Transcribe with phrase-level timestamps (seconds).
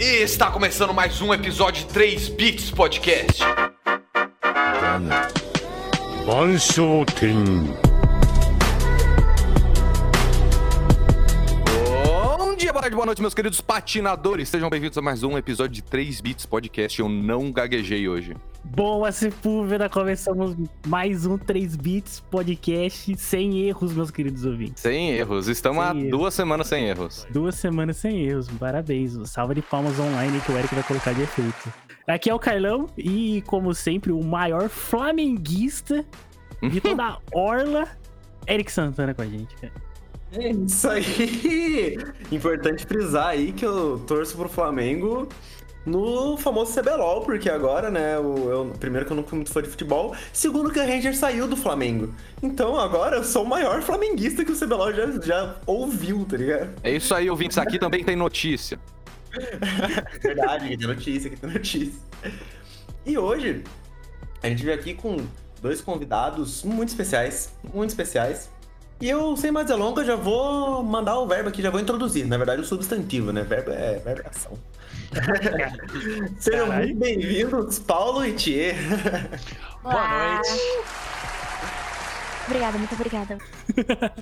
[0.00, 3.42] E está começando mais um episódio 3 Bits Podcast.
[12.38, 14.48] Bom dia, boa tarde, boa noite, meus queridos patinadores.
[14.48, 16.98] Sejam bem-vindos a mais um episódio de 3 Bits Podcast.
[16.98, 18.34] Eu não gaguejei hoje.
[18.64, 20.54] Boa Sepúlveda, começamos
[20.86, 24.82] mais um 3 Bits Podcast sem erros, meus queridos ouvintes.
[24.82, 25.48] Sem erros.
[25.48, 26.10] Estamos Sem há erros.
[26.10, 27.26] duas semanas sem erros.
[27.30, 29.16] Duas semanas sem erros, parabéns.
[29.30, 31.72] Salva de palmas online que o Eric vai colocar de efeito.
[32.06, 36.04] Aqui é o Carlão e, como sempre, o maior flamenguista
[36.62, 37.88] de toda a Orla,
[38.46, 39.72] Eric Santana com a gente, cara.
[40.32, 41.98] É isso aí!
[42.30, 45.28] Importante frisar aí que eu torço pro Flamengo
[45.84, 49.68] no famoso CBLOL, porque agora, né, o, eu, primeiro que eu fui muito fã de
[49.68, 52.14] futebol, segundo que a Ranger saiu do Flamengo.
[52.42, 56.70] Então agora eu sou o maior flamenguista que o CBLOL já, já ouviu, tá ligado?
[56.82, 57.58] É isso aí, ouvintes.
[57.58, 58.78] Aqui também tem notícia.
[60.20, 62.00] Verdade, que tem notícia, que tem notícia.
[63.06, 63.64] E hoje,
[64.42, 65.16] a gente veio aqui com
[65.62, 68.50] dois convidados muito especiais, muito especiais.
[69.00, 72.26] E eu, sem mais delongas, já vou mandar o verbo aqui, já vou introduzir.
[72.26, 73.42] Na verdade, o substantivo, né?
[73.42, 74.58] Verbo é, verbo é ação.
[76.38, 78.76] Sejam muito bem-vindos, Paulo e Thier.
[79.82, 80.50] Boa noite.
[82.46, 83.38] Obrigada, muito obrigada.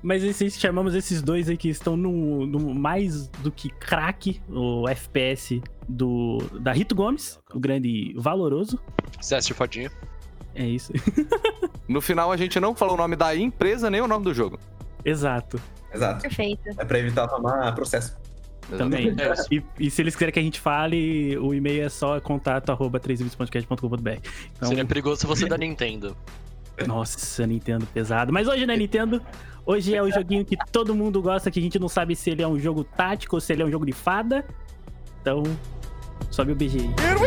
[0.00, 4.88] Mas esses, chamamos esses dois aí que estão no, no mais do que craque, o
[4.88, 8.78] FPS do, da Rito Gomes, o grande valoroso.
[9.20, 9.90] César Fadinha.
[10.54, 10.92] É isso.
[11.88, 14.58] No final, a gente não falou o nome da empresa nem o nome do jogo.
[15.04, 15.60] Exato.
[15.92, 16.22] Exato.
[16.22, 16.68] Perfeito.
[16.78, 18.16] É pra evitar tomar processo.
[18.76, 19.14] Também.
[19.18, 19.32] É.
[19.50, 22.98] E, e se eles quiserem que a gente fale, o e-mail é só contato arroba
[23.00, 24.10] 3bits.podcast.com.br.
[24.56, 26.16] Então, Seria perigoso se você da Nintendo.
[26.86, 28.32] nossa, Nintendo pesado.
[28.32, 29.20] Mas hoje na Nintendo,
[29.66, 32.42] hoje é o joguinho que todo mundo gosta, que a gente não sabe se ele
[32.42, 34.44] é um jogo tático ou se ele é um jogo de fada.
[35.20, 35.42] Então,
[36.30, 36.88] sobe o BG aí.
[36.88, 37.20] das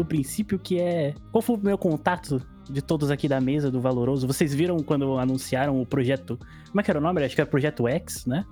[0.00, 1.14] do princípio que é.
[1.30, 4.26] Qual foi o meu contato de todos aqui da mesa do Valoroso?
[4.26, 6.38] Vocês viram quando anunciaram o projeto.
[6.68, 7.22] Como é que era o nome?
[7.24, 8.44] Acho que era Projeto X, né?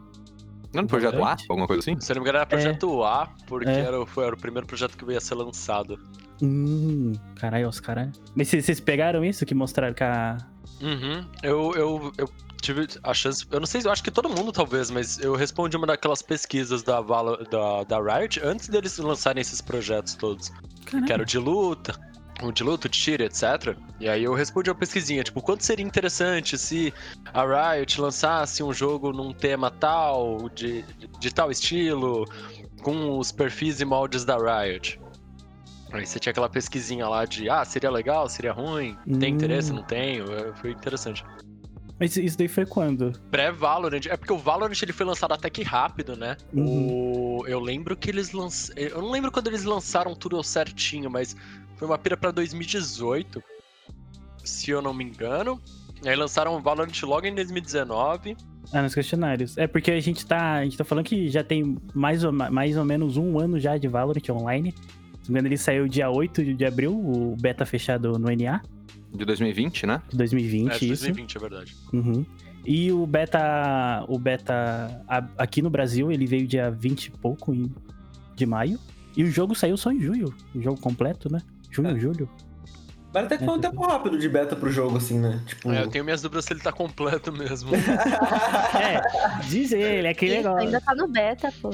[0.72, 1.36] Não era Projeto A?
[1.48, 1.98] Alguma coisa assim?
[2.00, 3.80] Se eu não me engano, era projeto A, porque É.
[3.80, 5.98] era, o- foi, era o primeiro projeto que ia ser lançado.
[6.42, 8.10] Hum, caralho, os caras.
[8.34, 10.38] Mas vocês pegaram isso que mostraram que a.
[10.80, 11.26] Uhum.
[11.42, 13.44] Eu, eu, eu tive a chance.
[13.50, 16.82] Eu não sei, eu acho que todo mundo talvez, mas eu respondi uma daquelas pesquisas
[16.82, 20.52] da, da, da Riot antes deles lançarem esses projetos todos.
[20.86, 21.98] Que era o de luta,
[22.42, 23.76] o de luta, o de tiro, etc.
[24.00, 26.92] E aí eu respondi uma pesquisinha, tipo, quanto seria interessante se
[27.32, 30.84] a Riot lançasse um jogo num tema tal, de,
[31.18, 32.24] de tal estilo,
[32.82, 35.00] com os perfis e moldes da Riot.
[35.92, 39.36] Aí você tinha aquela pesquisinha lá de, ah, seria legal, seria ruim, tem Hum.
[39.36, 41.24] interesse, não tenho, É, foi interessante.
[42.00, 43.12] Mas isso daí foi quando?
[43.30, 46.36] Pré-Valorant, é porque o Valorant ele foi lançado até que rápido, né?
[46.52, 47.40] Uhum.
[47.40, 47.46] O...
[47.48, 48.80] Eu lembro que eles lançaram.
[48.80, 51.34] Eu não lembro quando eles lançaram tudo certinho, mas
[51.76, 53.42] foi uma pira pra 2018,
[54.44, 55.60] se eu não me engano.
[56.04, 58.36] Aí lançaram o Valorant logo em 2019.
[58.72, 59.58] Ah, nos questionários.
[59.58, 60.54] É porque a gente tá.
[60.56, 63.76] A gente tá falando que já tem mais ou, mais ou menos um ano já
[63.76, 64.72] de Valorant online.
[65.28, 68.60] Não me engano, ele saiu dia 8 de abril, o beta fechado no NA,
[69.12, 70.02] De 2020, né?
[70.08, 71.02] de 2020, é, de isso.
[71.04, 71.76] 2020, é verdade.
[71.92, 72.24] Uhum.
[72.64, 74.04] E o beta.
[74.08, 75.02] O beta
[75.38, 77.54] aqui no Brasil, ele veio dia 20 e pouco
[78.34, 78.78] de maio.
[79.16, 80.34] E o jogo saiu só em junho.
[80.54, 81.40] O jogo completo, né?
[81.70, 81.98] Junho, É.
[81.98, 82.28] julho.
[83.14, 85.42] Mas até que foi um tempo rápido de beta pro jogo, assim, né?
[85.46, 85.72] Tipo.
[85.72, 87.70] É, eu tenho minhas dúvidas se ele tá completo mesmo.
[88.78, 90.58] É, diz ele, é aquele negócio.
[90.58, 91.70] ainda tá no beta, pô.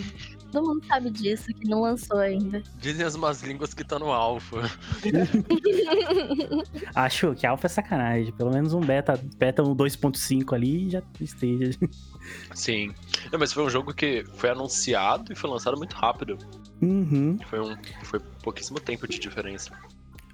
[0.55, 2.63] Todo mundo sabe disso, que não lançou ainda.
[2.79, 4.59] Dizem as más línguas que tá no alpha.
[6.95, 8.33] Acho que alfa é sacanagem.
[8.33, 11.77] Pelo menos um beta, beta um 2.5 ali já esteja.
[12.55, 12.95] Sim.
[13.33, 16.39] Não, mas foi um jogo que foi anunciado e foi lançado muito rápido.
[16.81, 17.37] Uhum.
[17.51, 19.77] Foi, um, foi pouquíssimo tempo de diferença.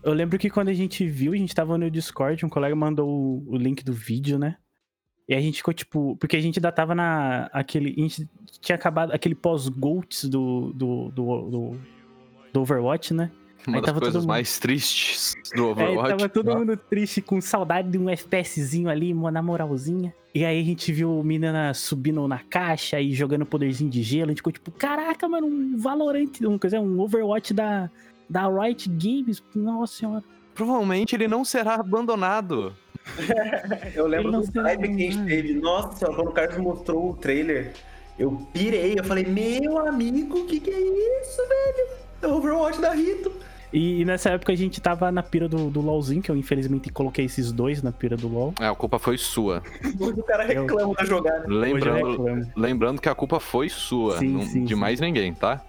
[0.03, 3.09] Eu lembro que quando a gente viu, a gente tava no Discord, um colega mandou
[3.09, 4.59] o, o link do vídeo, né?
[5.31, 6.17] E a gente ficou tipo.
[6.19, 7.49] Porque a gente ainda tava na.
[7.53, 8.29] Aquele, a gente
[8.61, 11.77] tinha acabado aquele pós-GOATs do, do, do, do,
[12.53, 13.31] do Overwatch, né?
[13.65, 16.09] Uma Aí das tava coisas mundo- mais tristes do Aí Overwatch.
[16.17, 20.12] tava todo mundo triste, com saudade de um FPSzinho ali, uma na moralzinha.
[20.35, 24.26] E aí a gente viu o menina subindo na caixa e jogando poderzinho de gelo.
[24.26, 27.88] A gente ficou tipo, caraca, mano, um Valorant, um, quer dizer, um Overwatch da,
[28.29, 29.43] da Riot Games.
[29.55, 30.25] Nossa senhora.
[30.55, 32.75] Provavelmente ele não será abandonado.
[33.94, 35.55] Eu lembro do hype que a gente teve.
[35.55, 37.73] Nossa, quando o Carlos mostrou o trailer,
[38.19, 38.94] eu pirei.
[38.99, 41.88] Eu falei, meu amigo, o que, que é isso, velho?
[42.23, 43.32] É o Overwatch da Rito.
[43.73, 47.25] E, nessa época a gente tava na pira do, do LOLzinho, que eu infelizmente coloquei
[47.26, 48.52] esses dois na pira do LOL.
[48.61, 49.62] É, a culpa foi sua.
[50.00, 51.44] O cara reclama da jogada.
[51.47, 54.81] Eu Lembrando, lembrando que a culpa foi sua, Sim, não- sim, de sim.
[54.81, 55.62] mais ninguém, tá?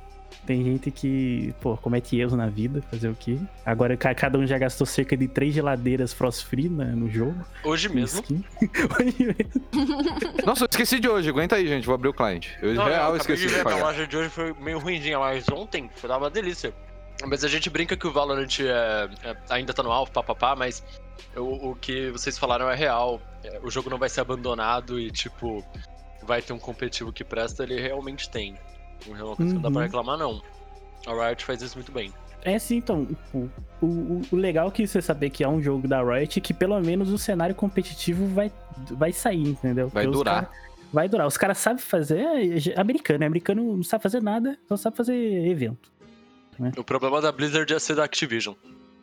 [0.45, 3.37] Tem gente que, pô, comete erros na vida, fazer o quê?
[3.63, 7.45] Agora ca- cada um já gastou cerca de três geladeiras Frost Free né, no jogo.
[7.63, 8.21] Hoje mesmo.
[8.99, 10.35] Hoje mesmo.
[10.45, 11.29] Nossa, eu esqueci de hoje.
[11.29, 11.85] Aguenta aí, gente.
[11.85, 12.57] Vou abrir o cliente.
[12.61, 13.83] Eu Não, real eu esqueci de de ver, pagar.
[13.83, 16.73] loja de hoje foi meio ruimzinha, mas ontem foi uma delícia.
[17.27, 20.83] Mas a gente brinca que o Valorant é, é- ainda tá no alvo, papapá, mas
[21.37, 23.21] o, o que vocês falaram é real.
[23.43, 25.63] É, O jogo não vai ser abandonado e, tipo,
[26.23, 28.55] vai ter um competitivo que presta, ele realmente tem.
[29.07, 29.73] Não, não dá Uhum.
[29.73, 30.41] pra reclamar, não.
[31.07, 32.11] A Riot faz isso muito bem.
[32.43, 33.49] É sim, então, o,
[33.81, 36.79] o, o legal é que você saber que é um jogo da Riot que pelo
[36.81, 38.51] menos o cenário competitivo vai,
[38.91, 39.89] vai sair, entendeu?
[39.89, 40.45] Vai Porque durar.
[40.45, 40.51] cara-
[40.91, 41.27] vai durar.
[41.27, 42.19] Os caras sabem fazer.
[42.75, 43.25] É americano, né?
[43.27, 45.15] Americano não sabe fazer nada, só sabe fazer
[45.47, 45.91] evento.
[46.77, 48.55] O problema da Blizzard é ser da Activision.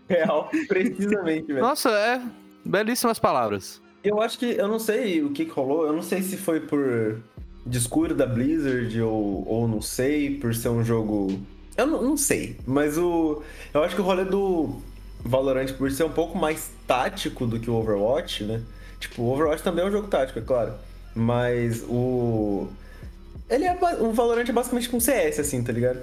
[0.08, 1.60] Real, precisamente, velho.
[1.60, 2.20] Nossa, é.
[2.64, 3.80] Belíssimas palavras.
[4.02, 6.60] Eu acho que, eu não sei o que, que rolou, eu não sei se foi
[6.60, 7.20] por
[7.68, 11.40] descuido da Blizzard ou, ou não sei, por ser um jogo.
[11.76, 13.42] Eu não, não sei, mas o.
[13.72, 14.80] Eu acho que o rolê do
[15.24, 18.62] Valorant, por ser um pouco mais tático do que o Overwatch, né?
[18.98, 20.74] Tipo, o Overwatch também é um jogo tático, é claro.
[21.14, 22.68] Mas o.
[23.48, 23.78] Ele é.
[24.00, 26.00] O Valorant é basicamente com CS, assim, tá ligado?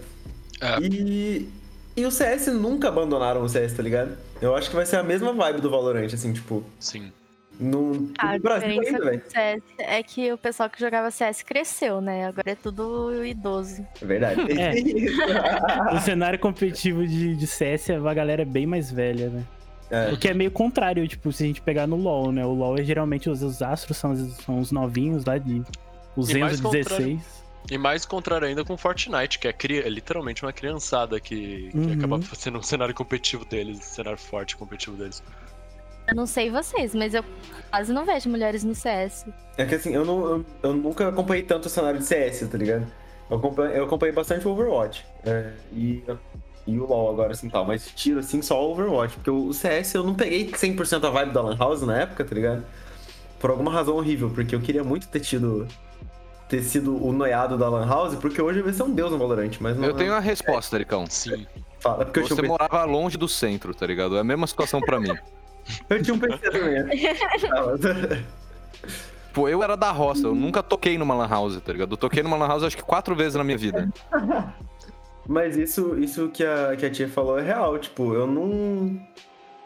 [0.62, 0.80] É.
[0.82, 1.50] E.
[1.98, 4.18] E o CS nunca abandonaram o CS, tá ligado?
[4.42, 6.64] Eu acho que vai ser a mesma vibe do Valorant, assim, tipo.
[6.80, 7.12] Sim.
[7.60, 11.42] No, A no Brasil diferença ainda, com CS é que o pessoal que jogava CS
[11.44, 12.26] cresceu, né?
[12.28, 13.86] Agora é tudo idoso.
[14.02, 14.42] É verdade.
[14.60, 14.74] É.
[15.96, 19.44] O cenário competitivo de, de CS, a galera é bem mais velha, né?
[19.90, 20.12] É.
[20.12, 22.46] O que é meio contrário, tipo, se a gente pegar no LoL, né?
[22.46, 25.62] O LoL é geralmente os, os astros são, os- são os novinhos lá de.
[26.16, 27.46] Os E mais Enzo 16.
[27.72, 31.78] E mais contrário ainda com Fortnite, que é, cri- é literalmente uma criançada que, que
[31.78, 31.94] Uhum.
[31.94, 35.24] acaba sendo um cenário competitivo deles, um cenário forte competitivo deles.
[36.08, 37.24] Eu não sei vocês, mas eu
[37.70, 39.26] quase não vejo mulheres no CS.
[39.58, 42.58] É que assim, eu, não, eu, eu nunca acompanhei tanto o cenário de CS, tá
[42.58, 42.86] ligado?
[43.30, 45.06] Eu acompanhei, eu acompanhei bastante o Overwatch.
[45.26, 46.04] é, e,
[46.68, 47.66] e o LoL agora, assim, tal.
[47.66, 49.16] Mas tiro, assim, só o Overwatch.
[49.16, 52.36] Porque o CS eu não peguei 100% a vibe da Lan House na época, tá
[52.36, 52.64] ligado?
[53.40, 54.30] Por alguma razão horrível.
[54.30, 55.68] Porque eu queria muito ter tido...
[56.48, 59.18] Ter sido o noiado da Lan House, porque hoje eu ia ser um deus no
[59.18, 59.88] Valorant, mas não.
[59.88, 61.06] Eu tenho a resposta, Ericão.
[61.10, 61.48] Sim.
[61.80, 64.16] Fala, porque eu Você PC, morava longe do centro, tá ligado?
[64.16, 65.12] É a mesma situação pra mim.
[65.90, 66.84] eu tinha um PC também.
[69.34, 71.92] Pô, eu era da roça, eu nunca toquei numa lan house, tá ligado?
[71.92, 73.90] Eu toquei numa lan house acho que quatro vezes na minha vida.
[75.28, 78.98] Mas isso, isso que, a, que a tia falou é real, tipo, eu não.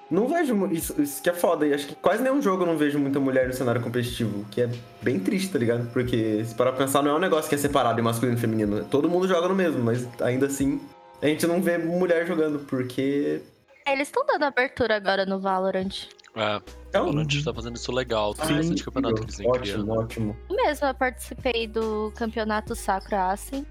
[0.09, 0.67] Não vejo.
[0.71, 1.67] Isso, isso que é foda.
[1.67, 4.43] E acho que quase nenhum jogo eu não vejo muita mulher no cenário competitivo.
[4.49, 4.69] Que é
[5.01, 5.87] bem triste, tá ligado?
[5.91, 8.41] Porque se parar pra pensar, não é um negócio que é separado em masculino e
[8.41, 8.83] feminino.
[8.85, 10.81] Todo mundo joga no mesmo, mas ainda assim,
[11.21, 13.41] a gente não vê mulher jogando, porque.
[13.91, 16.07] Eles estão dando abertura agora no Valorant.
[16.35, 16.61] É,
[16.93, 17.05] É o.
[17.05, 18.55] Valorant tá fazendo isso legal, tem Sim.
[18.57, 19.91] bastante campeonato que eles Ótimo, criando.
[19.91, 20.37] ótimo.
[20.49, 23.65] Eu mesma eu participei do campeonato Sakura Assen.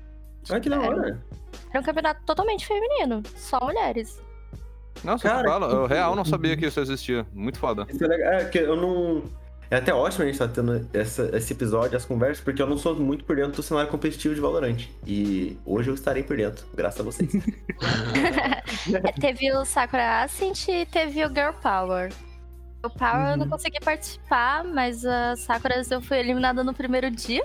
[0.50, 1.22] Ah, que da hora.
[1.70, 4.20] Era um campeonato totalmente feminino, só mulheres.
[5.04, 5.66] Nossa, Cara, que fala.
[5.72, 7.26] Eu que- real não sabia que isso existia.
[7.32, 7.86] Muito foda.
[7.88, 8.32] Isso é legal.
[8.32, 9.22] É, que eu não.
[9.70, 12.78] É até ótimo a gente tá tendo essa- esse episódio, as conversas, porque eu não
[12.78, 14.86] sou muito por dentro do cenário competitivo de Valorant.
[15.06, 17.30] E hoje eu estarei por dentro, graças a vocês.
[19.04, 22.10] É, teve o Sakura Ascent e teve o Girl Power.
[22.84, 23.50] O Power eu não Uhum.
[23.50, 27.44] consegui participar, mas a Sakura eu fui eliminada no primeiro dia.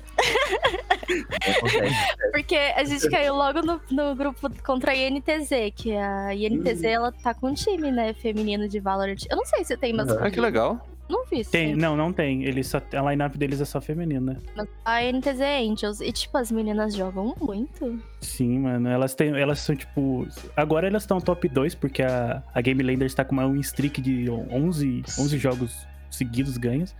[1.57, 2.31] Acontece.
[2.31, 6.89] Porque a gente caiu logo no, no grupo contra a INTZ, que a INTZ Uhum.
[6.89, 9.17] ela tá com um time, né, feminino de Valorant.
[9.29, 9.97] Eu não sei se tem Uhum.
[9.97, 10.25] masculino.
[10.27, 10.87] Ah, que legal.
[11.13, 12.43] Não vi Tem, não, não tem.
[12.43, 14.41] Eles só, a line-up deles é só feminina.
[14.83, 16.01] A INTZ é Angels.
[16.01, 18.01] E, tipo, as meninas jogam muito.
[18.19, 18.89] Sim, mano.
[18.89, 19.39] Elas têm.
[19.39, 20.27] Elas são tipo.
[20.57, 24.01] Agora elas estão top 2, porque a, a Game Landers tá com uma win streak
[24.01, 26.95] de 11, 11 jogos seguidos ganhos.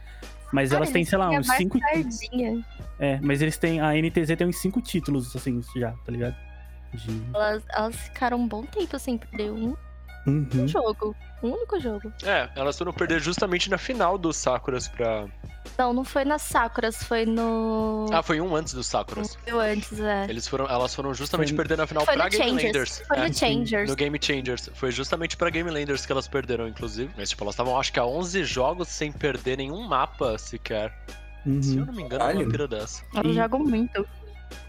[0.51, 1.79] Mas Cara, elas têm, sei lá, uns mais 5.
[1.79, 2.65] Sardinha.
[2.99, 3.81] É, mas eles têm.
[3.81, 6.35] A NTZ tem uns 5 títulos, assim, já, tá ligado?
[6.93, 7.23] De...
[7.33, 9.75] Elas, elas ficaram um bom tempo sem perder um
[10.25, 10.67] Uhum.
[10.67, 11.15] jogo.
[11.41, 12.11] Um único jogo.
[12.23, 15.25] É, elas foram perder justamente na final dos Sakuras pra.
[15.77, 18.05] Não, não foi nas Sakuras, foi no.
[18.13, 19.37] Ah, foi um antes dos Sakuras.
[19.45, 20.25] Eu antes, é.
[20.29, 22.63] Eles foram, elas foram justamente Foi- perder na final Foi pra Game Changers.
[22.65, 23.03] Landers.
[23.07, 23.89] Foi É, no Changers.
[23.89, 24.69] No Game Changers.
[24.75, 27.11] Foi justamente pra Game Landers que elas perderam, inclusive.
[27.17, 30.93] Mas, tipo, elas estavam, acho que, há 11 jogos sem perder nenhum mapa sequer.
[31.61, 31.85] Se eu Uhum.
[31.87, 33.03] não me engano, é uma pira dessa.
[33.13, 34.07] Elas jogam muito.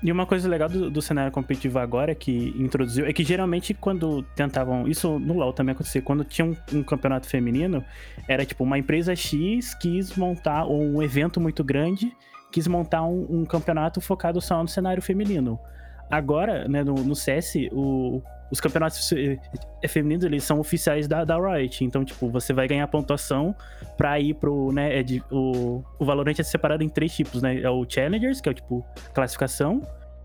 [0.03, 4.23] E uma coisa legal do, do cenário competitivo agora que introduziu é que geralmente quando
[4.35, 4.87] tentavam.
[4.87, 6.03] Isso no LoL também acontecia.
[6.03, 7.85] Quando tinha um, um campeonato feminino,
[8.29, 12.15] era tipo uma empresa X quis montar ou um evento muito grande,
[12.53, 15.59] quis montar um, um campeonato focado só no cenário feminino.
[16.11, 19.39] Agora, né, no, no CS, o, os campeonatos eh,
[19.89, 21.85] femininos, eles são oficiais da, da Riot.
[21.85, 23.55] Então, tipo, você vai ganhar pontuação
[23.97, 27.61] pra ir pro, né, é de, o, o Valorant é separado em três tipos, né?
[27.61, 29.83] É o Challengers, que é o, tipo, classificação.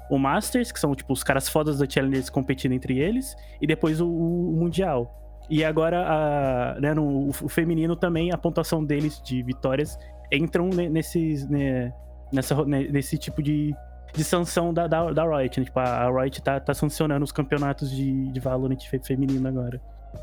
[0.10, 3.36] O Masters, que são, tipo, os caras fodas do Challengers competindo entre eles.
[3.62, 5.16] E depois o, o Mundial.
[5.50, 9.98] E agora, a, né, no, o feminino também, a pontuação deles de vitórias
[10.32, 11.92] entram nesses, né,
[12.32, 13.74] nessa, nesse tipo de,
[14.14, 15.66] de sanção da, da, da Riot, né?
[15.66, 19.82] Tipo, a Riot tá, tá sancionando os campeonatos de, de Valorant feminino agora.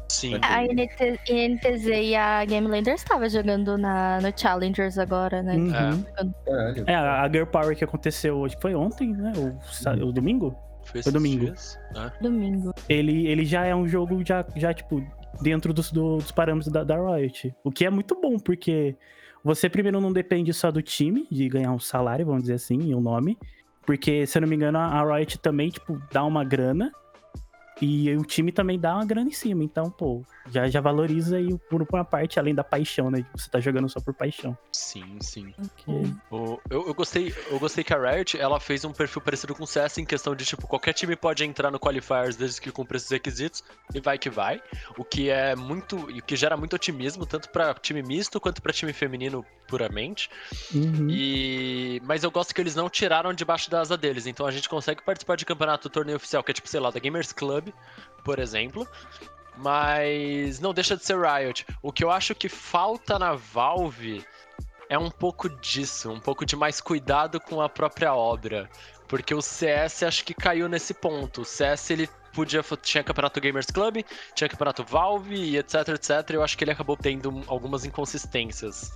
[0.09, 0.35] Sim.
[0.43, 5.55] A NT, NTZ e a Game Landers estavam jogando na, no Challengers agora, né?
[5.57, 6.33] Uhum.
[6.45, 6.85] Caralho.
[6.87, 9.33] É, a Girl Power que aconteceu, acho que foi ontem, né?
[9.37, 10.57] O, sa- o domingo?
[10.85, 11.47] Foi Foi domingo.
[11.47, 12.13] dias, né?
[12.21, 12.73] Domingo.
[12.89, 15.05] Ele, ele já é um jogo, já, já tipo,
[15.41, 17.55] dentro dos, do- dos parâmetros da, da Riot.
[17.63, 18.97] O que é muito bom, porque
[19.45, 22.95] você primeiro não depende só do time, de ganhar um salário, vamos dizer assim, e
[22.95, 23.39] um nome.
[23.87, 26.93] Porque, se eu não me engano, a Riot também, tipo, dá uma grana.
[27.81, 29.63] E o time também dá uma grana em cima.
[29.63, 33.25] Então, pô, já, já valoriza aí por uma parte, além da paixão, né?
[33.35, 34.57] Você tá jogando só por paixão.
[34.73, 35.53] Sim, sim.
[35.77, 35.91] Que-
[36.31, 39.65] O- eu, eu gostei, eu gostei que a Riot ela fez um perfil parecido com
[39.65, 42.97] o CS em questão de tipo qualquer time pode entrar no qualifiers desde que cumpra
[42.97, 43.63] esses requisitos
[43.95, 44.63] e vai que vai,
[44.97, 48.63] o que é muito e o que gera muito otimismo tanto pra time misto quanto
[48.63, 50.31] pra time feminino puramente.
[50.75, 51.09] Uhum.
[51.11, 54.69] E mas eu gosto que eles não tiraram debaixo da asa deles, então a gente
[54.69, 57.66] consegue participar de campeonato torneio oficial que é tipo sei lá da Gamers Club,
[58.25, 58.87] por exemplo.
[59.57, 61.67] Mas não deixa de ser Riot.
[61.83, 64.25] O que eu acho que falta na Valve
[64.89, 68.69] é um pouco disso, um pouco de mais cuidado com a própria obra.
[69.09, 71.41] Porque o CS acho que caiu nesse ponto.
[71.43, 74.05] O CS ele podia tinha campeonato Gamers Club,
[74.35, 76.11] tinha campeonato Valve e etc, etc.
[76.31, 78.93] Eu acho que ele acabou tendo um, algumas inconsistências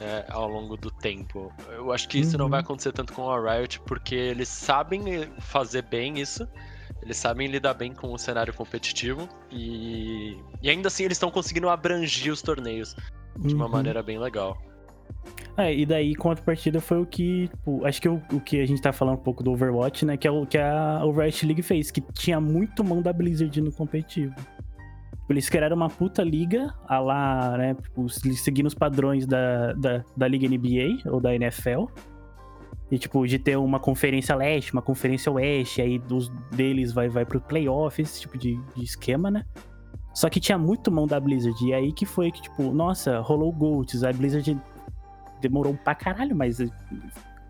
[0.00, 1.50] é, ao longo do tempo.
[1.68, 2.50] Eu acho que isso não Uhum.
[2.50, 6.46] vai acontecer tanto com a Riot, porque eles sabem eh, fazer bem isso.
[7.04, 11.68] Eles sabem lidar bem com o cenário competitivo e, e ainda assim eles estão conseguindo
[11.68, 12.96] abranger os torneios
[13.38, 13.70] de uma Uhum.
[13.72, 14.56] maneira bem legal.
[15.56, 18.80] É, e daí, contrapartida, foi o que, tipo, acho que o, o que a gente
[18.82, 21.90] tá falando um pouco do Overwatch, né, que é o que a Overwatch League fez,
[21.90, 24.34] que tinha muito mão da Blizzard no competitivo.
[25.30, 30.28] Eles criaram uma puta liga, a lá, né, tipo, seguindo os padrões da, da, da
[30.28, 31.84] Liga NBA ou da NFL.
[32.94, 37.26] E, tipo, de ter uma conferência leste, uma conferência oeste, aí dos deles vai, vai
[37.26, 39.44] pro playoff, esse tipo de, de esquema, né?
[40.14, 41.60] Só que tinha muito mão da Blizzard.
[41.66, 44.04] E aí que foi que, tipo, nossa, rolou o Golds.
[44.04, 44.56] A Blizzard
[45.40, 46.58] demorou pra caralho, mas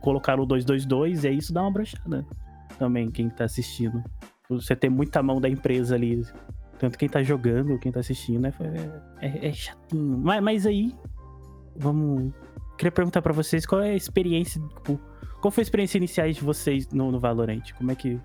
[0.01, 2.27] colocaram o 222 e aí isso dá uma brochada
[2.79, 4.03] também, quem tá assistindo.
[4.49, 6.23] Você tem muita mão da empresa ali.
[6.79, 8.53] Tanto quem tá jogando, quem tá assistindo, é,
[9.21, 10.17] é, é chatinho.
[10.17, 10.95] Mas, mas aí,
[11.77, 12.33] vamos.
[12.77, 14.61] Queria perguntar pra vocês qual é a experiência.
[14.61, 15.01] Tipo,
[15.41, 17.63] qual foi a experiência inicial de vocês no, no Valorant?
[17.77, 18.19] Como é que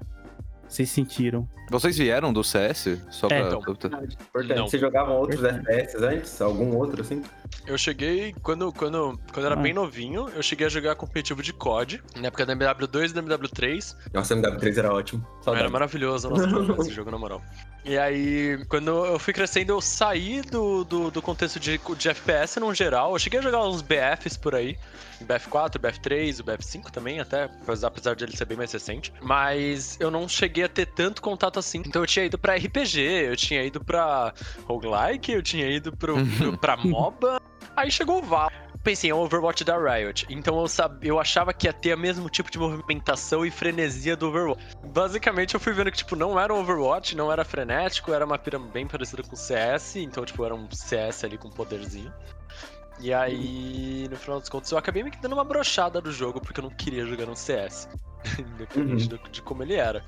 [0.67, 1.47] vocês sentiram?
[1.71, 2.99] Vocês vieram do CS?
[3.11, 3.47] Só É, pra...
[3.47, 3.59] então.
[3.59, 4.17] Importante.
[4.55, 4.67] Não.
[4.67, 5.43] Vocês jogavam outros.
[5.43, 6.41] FPS antes?
[6.41, 7.21] Algum outro, assim?
[7.67, 9.61] Eu cheguei, quando, quando, quando eu era Ah.
[9.63, 13.21] bem novinho, eu cheguei a jogar competitivo de COD, na época da MW2 e da
[13.21, 13.95] MW3.
[14.13, 15.25] Nossa, MW3 era ótimo.
[15.41, 15.63] Saudade.
[15.63, 16.43] Era maravilhoso nossa,
[16.81, 17.41] esse jogo, na moral.
[17.85, 22.59] E aí, quando eu fui crescendo, eu saí do, do, do contexto de, de FPS
[22.59, 23.13] no geral.
[23.13, 24.77] Eu cheguei a jogar uns BFs por aí.
[25.23, 29.13] BF4, BF3, o BF5 também, até, apesar- de ele ser bem mais recente.
[29.21, 31.81] Mas eu não cheguei a ter tanto contato assim.
[31.85, 34.33] Então eu tinha ido pra RPG, eu tinha ido pra
[34.65, 37.41] roguelike, eu tinha ido pro, pro, pra MOBA.
[37.75, 38.51] Aí chegou o Val.
[38.83, 40.25] Pensei, é um Overwatch da Riot.
[40.29, 41.03] Então eu, sab...
[41.05, 44.63] eu achava que ia ter o mesmo tipo de movimentação e frenesia do Overwatch.
[44.83, 48.37] Basicamente eu fui vendo que, tipo, não era um Overwatch, não era frenético, era uma
[48.37, 49.97] pira bem parecida com o CS.
[49.97, 52.13] Então, tipo, era um CS ali com poderzinho.
[53.01, 56.59] E aí, no final dos contos, eu acabei me dando uma brochada do jogo, porque
[56.59, 57.87] eu não queria jogar no CS.
[58.39, 60.03] Independente do- de como ele era.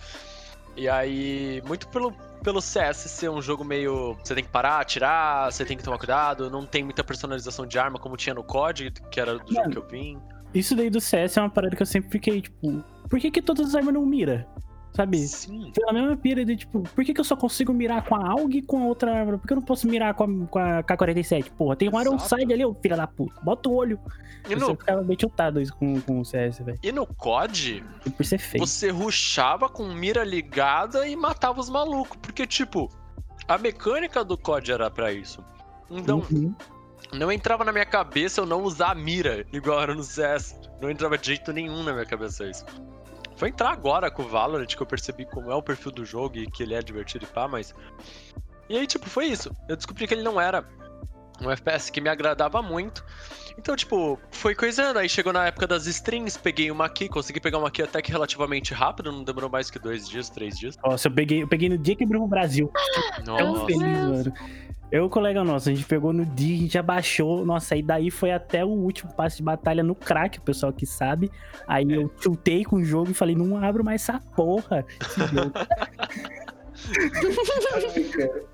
[0.76, 2.14] E aí, muito pelo,
[2.44, 4.18] pelo CS ser um jogo meio.
[4.24, 7.78] Você tem que parar, atirar, você tem que tomar cuidado, não tem muita personalização de
[7.78, 9.72] arma como tinha no COD, que era do jogo Mano.
[9.72, 10.20] que eu vim.
[10.54, 13.42] Isso daí do CS é uma parada que eu sempre fiquei, tipo, por que, que
[13.42, 14.48] todas as armas não mira?
[14.94, 15.20] Sabe?
[15.20, 15.72] Sim.
[15.74, 18.58] Pela mesma pira de, tipo, por que, que eu só consigo mirar com a AUG
[18.58, 19.38] e com a outra arma?
[19.38, 21.50] Por que eu não posso mirar com a, com a K-47?
[21.52, 22.16] Porra, tem um Exato.
[22.16, 23.40] Ironside ali, ô filha da puta.
[23.42, 23.98] Bota o olho.
[24.50, 26.78] E Eu no, ficava bem tiltado isso com, com o CS, velho.
[26.84, 27.84] e no COD,
[28.18, 28.66] Por ser feio.
[28.68, 32.18] você rushava com mira ligada e matava os malucos.
[32.22, 32.90] Porque, tipo,
[33.48, 35.42] a mecânica do COD era pra isso.
[35.90, 36.54] Então, Uhum.
[37.14, 40.60] não entrava na minha cabeça eu não usar a mira, igual era no CS.
[40.82, 42.66] Não entrava de jeito nenhum na minha cabeça isso.
[43.42, 46.38] Foi entrar agora com o Valorant que eu percebi como é o perfil do jogo
[46.38, 47.74] e que ele é divertido e pá, mas.
[48.70, 49.52] E aí, tipo, foi isso.
[49.68, 50.64] Eu descobri que ele não era
[51.42, 53.04] um FPS que me agradava muito.
[53.58, 55.00] Então, tipo, foi coisando.
[55.00, 58.12] Aí chegou na época das strings, peguei uma aqui, consegui pegar uma aqui até que
[58.12, 60.78] relativamente rápido, não demorou mais que dois dias, três dias.
[60.84, 62.72] Nossa, eu peguei, eu peguei no dia que abriu o Brasil.
[63.26, 63.66] Tão Nossa.
[63.66, 64.34] feliz, mano.
[64.92, 67.46] Eu e o colega nosso, a gente pegou no dia, a gente abaixou.
[67.46, 70.86] Nossa, aí daí foi até o último passo de batalha no crack, o pessoal que
[70.86, 71.32] sabe.
[71.66, 74.86] Aí eu chutei com o jogo e falei, não abro mais essa porra.
[75.02, 75.54] Esse jogo.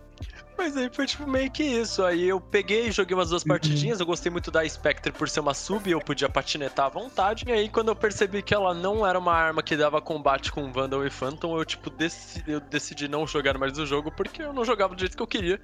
[0.57, 2.03] Mas aí foi tipo meio que isso.
[2.03, 3.99] Aí eu peguei, joguei umas duas partidinhas.
[3.99, 7.45] Eu gostei muito da Spectre por ser uma sub, eu podia patinetar à vontade.
[7.47, 10.71] E aí, quando eu percebi que ela não era uma arma que dava combate com
[10.71, 14.51] Vandal e Phantom, eu, tipo, decidi, eu decidi não jogar mais o jogo porque eu
[14.51, 15.61] não jogava do jeito que eu queria.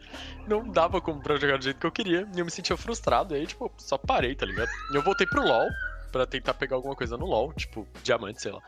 [0.47, 2.27] Não dava como pra jogar do jeito que eu queria.
[2.35, 3.33] E eu me sentia frustrado.
[3.35, 4.69] E aí, tipo, só parei, tá ligado?
[4.91, 5.69] E eu voltei pro LoL
[6.11, 8.61] pra tentar pegar alguma coisa no LoL, tipo, diamante, sei lá.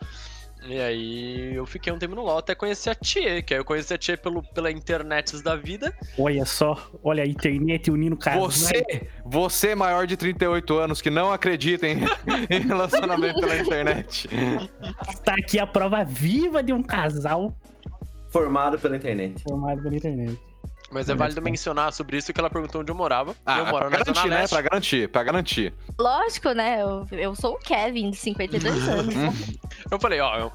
[0.67, 3.65] E aí eu fiquei um tempo no LoL até conhecer a Tia, que aí eu
[3.65, 5.93] conheci a Tia pelo, pela internet da vida.
[6.17, 8.39] Olha só, olha a internet unindo cara.
[8.39, 11.99] Você, você maior de 38 anos que não acredita em,
[12.49, 14.27] em relacionamento pela internet.
[15.23, 17.55] Tá aqui a prova viva de um casal
[18.29, 19.41] Formado pela internet.
[19.43, 20.37] formado pela internet.
[20.95, 23.35] Mas é válido mencionar sobre isso que ela perguntou onde eu morava.
[23.45, 24.41] Ah, eu moro pra na garantir, Zona né?
[24.41, 24.53] Leste.
[24.53, 25.73] Pra garantir, pra garantir.
[25.99, 26.81] Lógico, né?
[26.81, 29.13] Eu, eu sou o Kevin, de 52 anos.
[29.91, 30.53] Eu falei, ó, eu,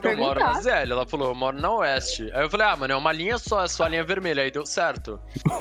[0.00, 0.60] eu moro na.
[0.60, 0.92] ZL.
[0.92, 2.30] Ela falou, eu moro na Oeste.
[2.32, 4.44] Aí eu falei, ah, mano, é uma linha só, é só a linha vermelha.
[4.44, 5.18] Aí deu certo.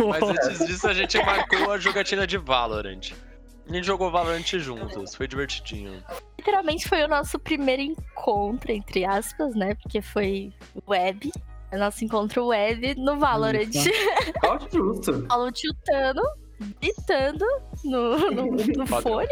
[0.07, 3.13] Mas antes disso, a gente marcou a jogatina de Valorant.
[3.67, 6.03] A gente jogou Valorant juntos, foi divertidinho.
[6.37, 9.73] Literalmente foi o nosso primeiro encontro, entre aspas, né?
[9.81, 10.53] Porque foi
[10.87, 11.31] web.
[11.77, 13.69] Nosso encontro web no Valorant.
[14.39, 15.25] Qual justo?
[15.27, 16.21] Paulo tiltando,
[16.81, 17.45] gritando
[17.83, 19.27] no, no, no fone.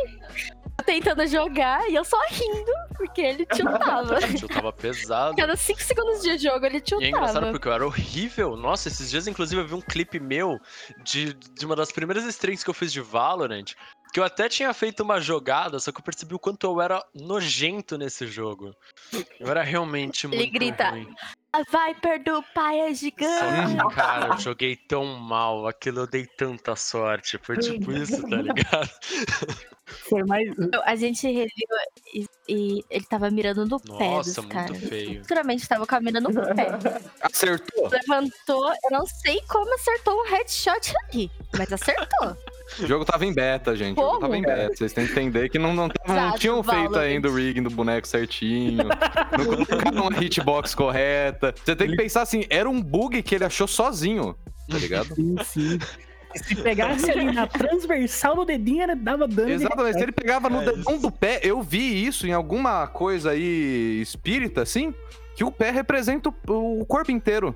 [0.86, 4.20] Tentando jogar e eu só rindo, porque ele tiltava.
[4.42, 5.36] Eu tava pesado.
[5.36, 7.52] Cada 5 segundos de jogo ele E é engraçado tiltava.
[7.52, 8.56] porque eu era horrível.
[8.56, 10.60] Nossa, esses dias, inclusive, eu vi um clipe meu
[11.04, 13.74] de, de uma das primeiras streams que eu fiz de Valorant.
[14.18, 17.06] Que eu até tinha feito uma jogada, só que eu percebi o quanto eu era
[17.14, 18.76] nojento nesse jogo.
[19.40, 21.14] Eu era realmente muito grita, ruim.
[21.54, 23.76] A Viper do pai é gigante.
[23.76, 27.38] Que, cara, eu joguei tão mal, aquilo eu dei tanta sorte.
[27.44, 28.90] Foi tipo isso, tá ligado?
[29.86, 30.50] Foi mais.
[30.84, 31.68] A gente reviu
[32.12, 34.80] e, e ele tava mirando no pé Nossa, muito caras.
[34.80, 35.20] feio.
[35.20, 36.70] Literalmente tava com a mira no pé.
[37.22, 37.88] Acertou.
[37.88, 42.36] Levantou, eu não sei como acertou um headshot ali, mas acertou.
[42.80, 43.98] O jogo tava em beta, gente.
[43.98, 44.22] O jogo Como?
[44.22, 44.76] tava em beta.
[44.76, 47.02] Vocês têm que entender que não, não, não Exato, tinham feito Valorant.
[47.02, 48.84] ainda o rigging do boneco certinho.
[49.38, 51.54] não colocaram uma hitbox correta.
[51.64, 54.36] Você tem que pensar assim, era um bug que ele achou sozinho,
[54.70, 55.14] tá ligado?
[55.16, 55.80] Sim, sim.
[56.36, 59.48] Se pegasse ali na transversal do dedinho, era, dava dano.
[59.48, 59.98] de Exatamente.
[59.98, 64.00] Se ele pegava no É dedão do pé, eu vi isso em alguma coisa aí
[64.02, 64.94] espírita, assim,
[65.36, 67.56] que o pé representa o, o corpo inteiro.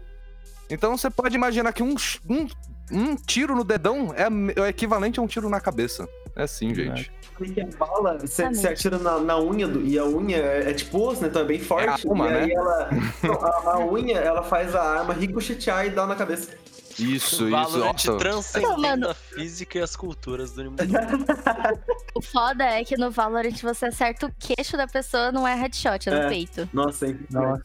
[0.70, 1.96] Então você pode imaginar que um,
[2.30, 2.48] um,
[2.92, 6.08] um tiro no dedão é, a- é o equivalente a um tiro na cabeça.
[6.36, 7.12] É assim, gente.
[7.38, 11.00] Porque a bala, você atira na, na unha, do, e a unha é, é tipo
[11.00, 11.28] osso, né?
[11.28, 12.06] Então é bem forte.
[12.06, 12.54] É a uma, e aí né?
[12.54, 12.90] ela.
[13.24, 16.52] não, a, a unha, ela faz a arma ricochetear e dar na cabeça.
[17.00, 17.50] Isso, isso.
[17.50, 18.18] Valorant Nossa.
[18.18, 19.10] transcendendo Não, mano.
[19.10, 20.78] a física e as culturas do mundo.
[22.14, 26.10] O foda é que no Valorant você acerta o queixo da pessoa, não é headshot,
[26.10, 26.28] é no É.
[26.30, 26.70] peito.
[26.74, 27.20] Nossa, hein?
[27.32, 27.64] Nossa.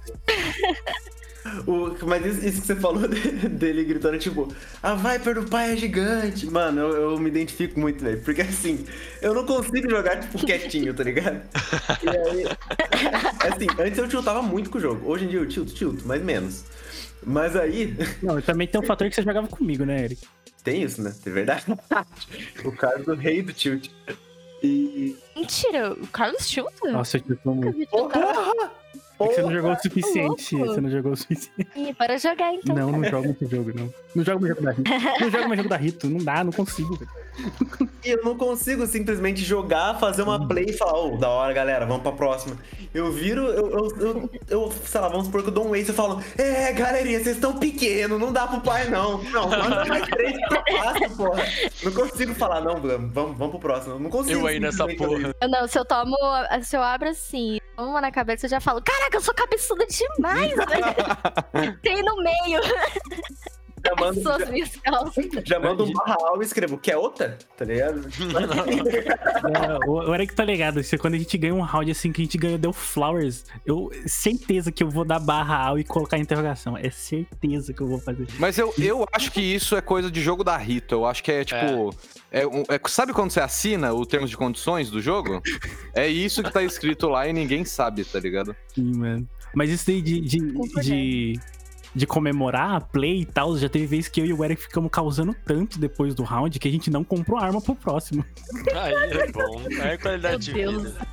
[1.67, 5.73] O, mas isso, isso que você falou de- dele gritando, tipo, a Viper do pai
[5.73, 6.47] é gigante.
[6.47, 8.21] Mano, eu, eu me identifico muito, velho.
[8.23, 8.85] Porque assim,
[9.21, 11.43] eu não consigo jogar, tipo, quietinho, tá ligado?
[12.03, 12.45] E aí.
[13.53, 15.09] Assim, antes eu tiltava muito com o jogo.
[15.11, 16.65] Hoje em dia eu tilto, tilto, mas menos.
[17.25, 17.97] Mas aí.
[18.23, 20.27] Não, também tem um fator que você jogava comigo, né, Eric?
[20.63, 21.15] Tem isso, né?
[21.25, 21.65] É verdade.
[22.65, 23.89] o cara do rei do tilt.
[24.63, 25.17] E.
[25.35, 26.91] Mentira, o Carlos chuta?
[26.91, 27.79] Nossa, eu Nunca muito.
[27.79, 27.87] vi
[29.17, 29.25] chutar.
[29.25, 30.57] É que você não jogou o suficiente.
[30.57, 30.73] louco.
[30.75, 31.69] Você não jogou o suficiente.
[31.77, 32.75] Ih, Para jogar então.
[32.75, 33.95] Não, não jogo muito jogo, não.
[34.15, 34.91] Não jogo mais jogo da Rito.
[35.21, 36.09] Não jogo mais jogo da Rito.
[36.09, 36.97] Não dá, não consigo.
[36.97, 37.11] velho.
[38.05, 41.85] E eu não consigo simplesmente jogar, fazer uma play e falar, ô, da hora, galera,
[41.85, 42.57] vamos pra próxima.
[42.95, 45.91] Eu viro, eu, eu, eu, eu, sei lá, vamos supor que eu dou um ace
[45.91, 49.23] e falo, é, galerinha, vocês estão pequenos, não dá pro pai, não.
[49.25, 51.45] Não, manda mais três que eu faço, porra.
[51.83, 53.95] Não consigo falar, não, vamos, vamos, vamos pro próximo.
[53.97, 54.41] Eu não consigo.
[54.41, 55.35] Eu aí nessa porra.
[55.41, 56.17] Eu Não, se eu tomo,
[56.63, 60.55] se eu abro assim, uma na cabeça, eu já falo, caraca, eu sou cabeçuda demais,
[60.55, 61.77] velho.
[61.83, 62.61] Tem no meio.
[63.87, 65.25] Já mando, já, minhas calças.
[65.45, 67.39] já mando um barra alva e escrevo, quer outra?
[67.57, 68.01] Tá ligado?
[69.47, 70.83] É, o, o Eric tá ligado.
[70.83, 73.91] Se quando a gente ganha um round assim que a gente ganhou, deu flowers, eu
[74.07, 76.77] certeza que eu vou dar barra ao e colocar interrogação.
[76.77, 78.27] É certeza que eu vou fazer.
[78.39, 80.95] Mas eu, eu acho que isso é coisa de jogo da Rito.
[80.97, 81.95] Eu acho que é tipo.
[82.31, 85.41] é um- é- sabe quando você assina o termos de condições do jogo?
[85.95, 88.55] É isso que tá escrito lá e ninguém sabe, tá ligado?
[88.75, 89.29] Sim, mano.
[89.55, 90.39] Mas isso daí de, de,
[90.83, 91.41] de,
[91.97, 94.91] de comemorar a play e tal, já teve vez que eu e o Eric ficamos
[94.91, 98.23] causando tanto depois do round que a gente não comprou arma pro próximo.
[98.75, 99.63] Aí é bom.
[99.81, 101.07] Aí é qualidade Meu de vida.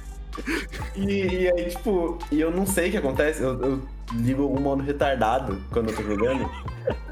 [0.93, 3.81] E, e aí, tipo, e eu não sei o que acontece, eu, eu
[4.15, 6.49] ligo algum modo retardado quando eu tô jogando.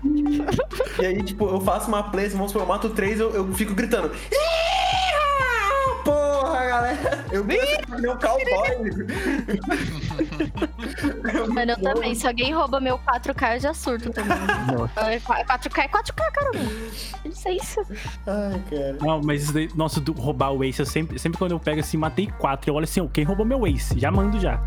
[1.00, 3.74] e aí, tipo, eu faço uma play, vamos supor, eu mato três, eu, eu fico
[3.74, 4.12] gritando.
[4.30, 4.82] "Ih,
[6.04, 7.26] Porra, galera!
[7.32, 8.92] Eu gosto meu cowboy!
[11.54, 12.16] Mano, eu também.
[12.16, 14.38] Se alguém rouba meu 4K, eu já surto também.
[14.96, 16.60] Ai, 4K é 4K, caramba.
[17.26, 17.86] Licença.
[18.28, 18.98] Ai, cara.
[19.02, 21.80] Não, mas isso daí, nossa, do roubar o Ace, eu sempre, sempre quando eu pego
[21.80, 24.00] assim, matei quatro, eu olho assim, ó, quem roubou meu Ace?
[24.00, 24.58] Já mando já.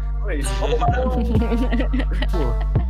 [2.30, 2.83] Pô,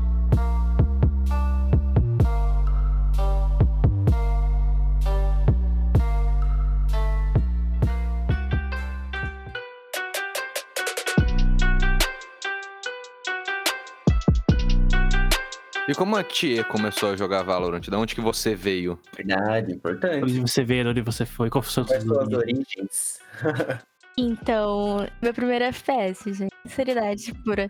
[15.87, 17.87] E como a Tia começou a jogar Valorant?
[17.89, 18.99] Da onde que você veio?
[19.15, 20.23] Verdade, importante.
[20.23, 23.19] onde você vê, onde você foi, qual foi o seu Quais são as origens?
[24.17, 26.55] Então, meu primeiro FPS, gente.
[26.65, 27.69] Sinceridade pura.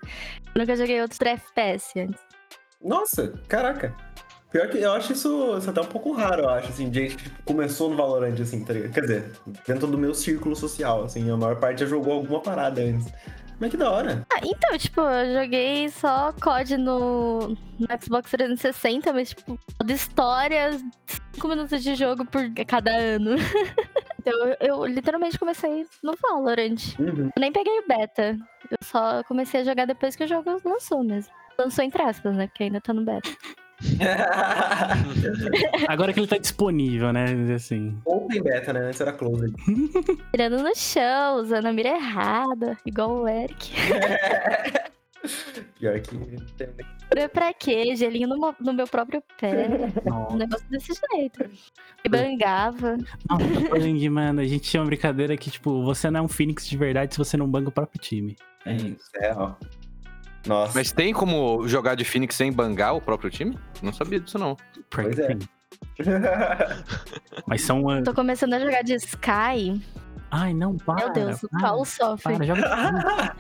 [0.55, 2.21] Eu nunca joguei outros FPS antes.
[2.83, 3.97] Nossa, caraca.
[4.53, 7.25] Pior que eu acho isso, isso até um pouco raro, eu acho, assim, gente que
[7.25, 8.93] tipo, começou no Valorant, assim, tá ligado?
[8.93, 9.33] Quer dizer,
[9.67, 13.11] dentro do meu círculo social, assim, a maior parte já jogou alguma parada antes.
[13.61, 14.27] Mas que da hora.
[14.33, 20.83] Ah, então, tipo, eu joguei só COD no, no Xbox 360, mas, tipo, de histórias,
[21.33, 23.37] 5 minutos de jogo por cada ano.
[24.19, 26.99] então, eu, eu literalmente comecei no Valorant.
[26.99, 27.31] Uhum.
[27.35, 28.37] Eu nem peguei o beta.
[28.71, 31.33] Eu só comecei a jogar depois que o jogo lançou mesmo.
[31.59, 32.49] Lançou entre aspas, né?
[32.49, 33.31] Porque ainda tá no beta.
[35.89, 37.27] Agora que ele tá disponível, né?
[37.55, 37.97] Assim.
[38.05, 38.81] Open beta, né?
[38.89, 39.55] Antes era closed.
[40.33, 43.73] Tirando no chão, usando a mira errada, igual o Eric.
[45.79, 46.17] Pior que.
[47.09, 47.95] Pra- Pra quê?
[47.97, 49.69] Gelinho no, no meu próprio pé.
[50.05, 51.49] Um Nossa, negócio desse jeito.
[52.05, 52.97] E bangava.
[53.71, 56.77] Bang, mano, a gente tinha uma brincadeira que, tipo, você não é um Phoenix de
[56.77, 58.37] verdade se você não banga o próprio time.
[58.67, 59.53] É isso, é, ó.
[60.47, 60.73] Nossa.
[60.75, 63.59] Mas tem como jogar de Phoenix sem bangar o próprio time?
[63.83, 64.57] Não sabia disso, não.
[64.91, 65.29] Pois é.
[65.29, 65.39] Tem.
[67.47, 67.89] Mas são.
[67.89, 69.81] ah, Tô começando a jogar de Sky.
[70.37, 71.05] Ai, não, para.
[71.05, 72.33] Meu Deus, o para, Paulo sofre.
[72.35, 73.37] Para, joga.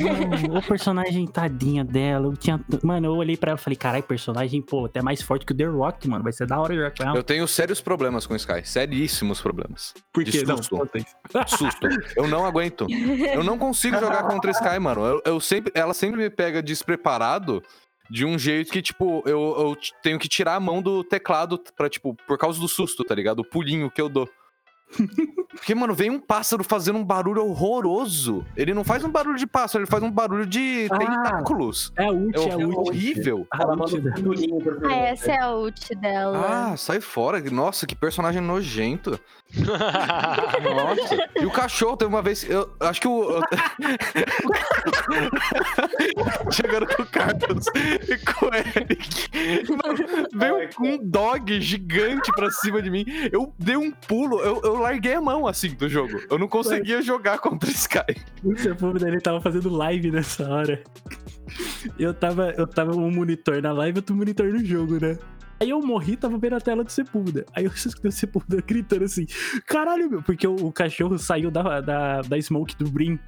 [0.00, 2.26] Mano, o personagem tadinha dela.
[2.26, 2.62] Eu tinha...
[2.82, 5.56] Mano, eu olhei pra ela e falei, carai, personagem, pô, até mais forte que o
[5.56, 6.22] The Rock, mano.
[6.22, 7.16] Vai ser da hora jogar com ela.
[7.16, 8.60] Eu tenho sérios problemas com o Sky.
[8.64, 9.94] Seríssimos problemas.
[10.12, 10.88] Por de Não, susto.
[10.94, 11.56] isso.
[11.56, 11.88] Susto.
[12.14, 12.86] Eu não aguento.
[13.32, 15.04] Eu não consigo jogar contra Sky, mano.
[15.04, 17.62] Eu, eu sempre, ela sempre me pega despreparado
[18.08, 21.88] de um jeito que, tipo, eu, eu tenho que tirar a mão do teclado pra,
[21.88, 23.40] tipo, por causa do susto, tá ligado?
[23.40, 24.28] O pulinho que eu dou.
[25.50, 28.44] Porque, mano, vem um pássaro fazendo um barulho horroroso.
[28.56, 30.98] Ele não faz um barulho de pássaro, ele faz um barulho de Ah.
[30.98, 31.92] tentáculos.
[31.96, 32.76] É a ult, É é ult.
[32.90, 33.46] horrível.
[33.50, 34.24] A Ela ult manda dela.
[34.24, 36.70] pulinho pra Ah, essa é a ult dela.
[36.72, 37.40] Ah, sai fora.
[37.50, 39.18] Nossa, que personagem nojento.
[39.56, 41.28] Nossa.
[41.40, 42.48] E o cachorro, teve uma vez.
[42.48, 43.40] Eu acho que o.
[46.50, 49.70] Chegando com o Carlos e com o Eric.
[49.70, 53.04] Mano, veio um dog gigante pra cima de mim.
[53.32, 56.20] Eu dei um pulo, eu, eu larguei a mão assim do jogo.
[56.30, 58.16] Eu não conseguia jogar contra Sky.
[58.42, 60.82] O Sepúlveda, ele tava fazendo live nessa hora.
[61.98, 65.18] Eu tava, eu tava um monitor na live e outro monitor no jogo, né?
[65.58, 67.46] Aí eu morri, tava vendo a tela do Sepúlveda.
[67.54, 69.26] Aí eu escutei o Sepúlveda gritando assim,
[69.66, 73.18] caralho, meu, porque o, o cachorro saiu da, da, da smoke do Brim.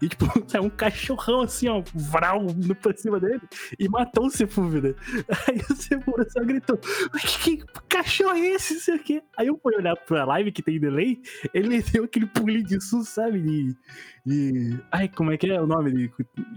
[0.00, 2.46] E, tipo, saiu um cachorrão assim, ó, vral,
[2.80, 3.40] pra cima dele
[3.78, 4.94] e matou o Sepúlveda.
[5.48, 6.78] Aí o Sepúlveda só gritou:
[7.12, 8.74] "Mas que, cachorro é esse?
[8.74, 9.22] Não sei o quê.
[9.36, 11.20] Aí eu fui olhar pra live que tem delay,
[11.52, 13.40] ele deu aquele pulinho de susto, sabe?
[13.40, 13.76] De,
[14.28, 15.90] de- Ai, como é que é o nome?
[15.92, 16.10] De,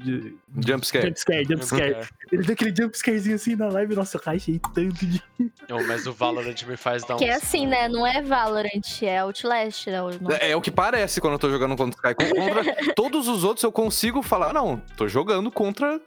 [0.04, 0.36] de...
[0.68, 1.08] Jumpscare.
[1.08, 2.08] Jumpscare, jumpscare.
[2.32, 5.22] Ele deu aquele jumpscarezinho assim na live, nossa, eu rachei tanto de.
[5.70, 7.18] Não, mas o Valorant me faz dar um.
[7.18, 7.88] Que é assim, né?
[7.88, 10.00] Não é Valorant, é Outlast, né?
[10.40, 12.30] É, é o que parece quando eu tô jogando contra Sky.
[12.36, 16.00] Contra todos os outros eu consigo falar, não, tô jogando contra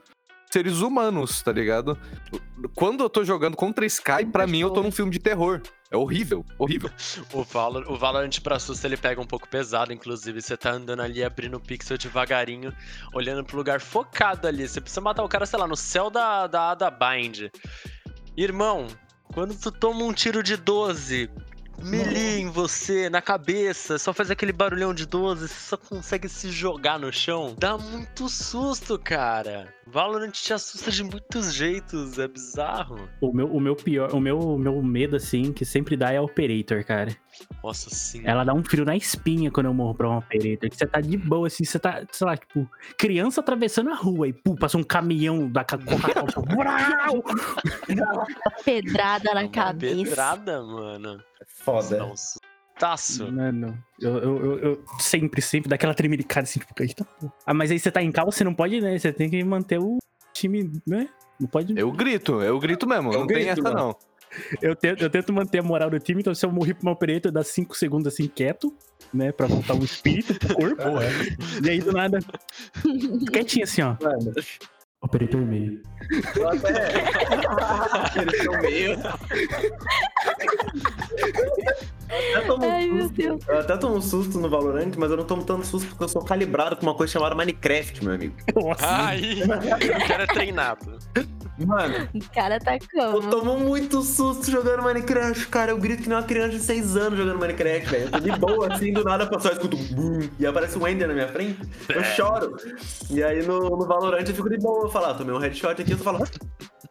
[0.51, 1.97] seres humanos, tá ligado?
[2.75, 5.61] Quando eu tô jogando contra Sky, pra mim eu tô num filme de terror.
[5.95, 6.91] É horrível, horrível.
[7.31, 10.41] O, Valor, o Valorant pra susto ele pega um pouco pesado, inclusive.
[10.41, 12.73] Você tá andando ali, abrindo o pixel devagarinho,
[13.13, 14.67] olhando pro lugar focado ali.
[14.67, 17.49] Você precisa matar o cara, sei lá, no céu da, da Bind.
[18.35, 18.87] Irmão,
[19.33, 21.29] quando tu toma um tiro de 12
[21.83, 26.49] melee em você, na cabeça, só faz aquele barulhão de 12, você só consegue se
[26.49, 27.55] jogar no chão.
[27.57, 29.73] Dá muito susto, cara.
[29.87, 33.07] Valorant te assusta de muitos jeitos, é bizarro.
[33.21, 36.19] O meu, o meu pior, o meu, o meu medo, assim, que sempre dá é
[36.19, 37.15] Operator, cara.
[37.63, 38.21] Nossa, sim.
[38.23, 40.69] Ela dá um frio na espinha quando eu morro pra um Operator.
[40.69, 44.27] Que você tá de boa, assim, você tá, sei lá, tipo, criança atravessando a rua
[44.27, 46.25] e, pô, passa um caminhão da Coca-Cola.
[48.63, 50.03] Pedrada na Uma cabeça.
[50.03, 51.21] pedrada, mano.
[51.47, 52.05] Foda.
[52.05, 53.31] Um sustaço.
[53.31, 57.33] Mano, eu, eu, eu, eu sempre, sempre dá aquela tremericada assim, tipo, eita porra.
[57.45, 58.97] Ah, mas aí você tá em casa, você não pode, né?
[58.97, 59.97] Você tem que manter o
[60.33, 61.07] time, né?
[61.39, 61.77] Não pode.
[61.77, 63.11] Eu grito, eu grito mesmo.
[63.11, 63.75] Eu não tem grito, essa, mano.
[63.75, 63.95] não.
[64.61, 66.93] Eu tento, eu tento manter a moral do time, então se eu morrer pro meu
[66.93, 68.73] operator, dá 5 segundos assim quieto,
[69.13, 69.31] né?
[69.31, 70.81] Pra voltar o espírito pro corpo.
[71.63, 72.19] E aí do nada.
[73.31, 73.95] Quietinho assim, ó.
[74.01, 74.33] Mano,
[75.01, 75.81] Operator meio.
[76.35, 76.91] eu até.
[78.43, 78.97] São meio.
[82.09, 83.15] Eu até tomo um Ai, meu susto.
[83.17, 83.41] Deus.
[83.47, 86.09] Eu até tomo um susto no Valorant, mas eu não tomo tanto susto porque eu
[86.09, 88.35] sou calibrado com uma coisa chamada Minecraft, meu amigo.
[88.55, 89.05] Nossa.
[89.07, 90.97] Aí, o cara é treinado.
[91.57, 93.29] Mano, O cara tá eu como?
[93.29, 95.71] tomo muito susto jogando Minecraft, cara.
[95.71, 98.03] Eu grito que nem uma criança de 6 anos jogando Minecraft, velho.
[98.05, 100.85] Eu tô de boa, assim, do nada eu só escuto um boom e aparece um
[100.85, 101.57] Ender na minha frente.
[101.87, 102.57] Eu choro.
[103.09, 104.85] E aí no, no Valorant eu fico de boa.
[104.85, 106.29] Eu falo, ah, tomei um headshot aqui, eu tô falando,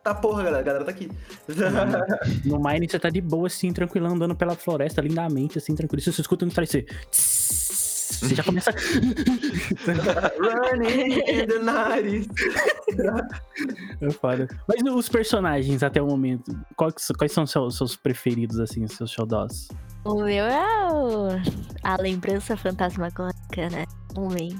[0.04, 1.10] tá porra, galera, a galera tá aqui.
[2.44, 6.02] No Mine você tá de boa, assim, tranquilão, andando pela floresta lindamente, assim, tranquilo.
[6.02, 6.86] Se você escuta no trás, você.
[7.10, 8.70] Você já começa.
[10.38, 12.28] Running in the night.
[14.00, 14.46] É foda.
[14.68, 18.92] Mas os personagens até o momento, quais, quais são os seus, seus preferidos, assim, os
[18.92, 19.68] seus xodós?
[20.04, 21.28] O meu é o...
[21.82, 23.84] a lembrança fantasmagórica, né?
[24.16, 24.54] Homem.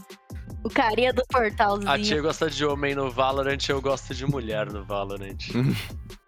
[0.65, 2.03] O carinha do A portalzinho.
[2.03, 5.37] tia gosta de homem no Valorant, eu gosto de mulher no Valorant.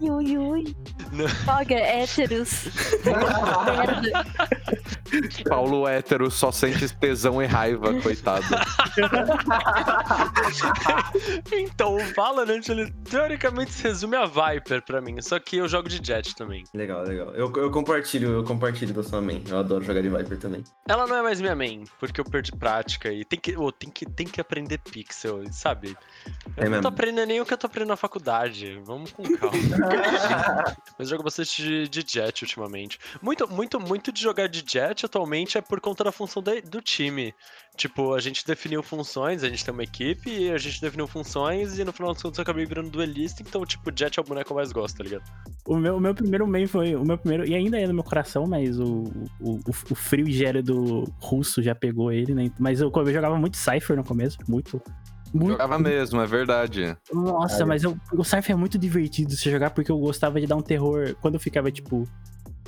[0.00, 0.76] Ui, ui.
[1.12, 1.28] Não.
[1.28, 2.64] Joga héteros.
[3.04, 4.26] Merda.
[5.48, 8.44] Paulo hétero só sente tesão e raiva, coitado.
[11.52, 15.88] então, o Valorant, ele teoricamente se resume a Viper pra mim, só que eu jogo
[15.88, 16.64] de Jet também.
[16.74, 17.28] Legal, legal.
[17.34, 19.42] Eu, eu compartilho, eu compartilho da sua main.
[19.48, 20.62] Eu adoro jogar de Viper também.
[20.88, 23.90] Ela não é mais minha main, porque eu perdi prática e tem que, oh, tem
[23.90, 25.96] que, tem que aprender pixel, sabe?
[26.56, 26.82] Eu É não mesmo.
[26.82, 28.80] tô aprendendo nem o que eu tô aprendendo na faculdade.
[28.84, 29.49] Vamos com calma.
[29.52, 32.98] Mas eu jogo bastante de, de Jet ultimamente.
[33.20, 36.80] Muito, muito, muito de jogar de Jet atualmente é por conta da função da- do
[36.80, 37.34] time.
[37.76, 41.84] Tipo, a gente definiu funções, a gente tem uma equipe a gente definiu funções e
[41.84, 44.52] no final dos contos eu acabei virando duelista, então, tipo, Jet é o boneco que
[44.52, 45.22] eu mais gosto, tá ligado?
[45.66, 46.94] O meu, o meu primeiro main foi.
[46.96, 47.46] O meu primeiro.
[47.46, 49.04] E ainda é no meu coração, mas o,
[49.40, 52.50] o, o, frio e do russo já pegou ele, né?
[52.58, 54.38] Mas eu, eu jogava muito Cypher no começo.
[54.48, 54.82] Muito.
[55.32, 55.52] Muito.
[55.52, 56.96] Jogava mesmo, é verdade.
[57.12, 60.56] Nossa, mas eu, o Cypher é muito divertido você jogar porque eu gostava de dar
[60.56, 61.14] um terror.
[61.20, 62.08] Quando eu ficava, tipo.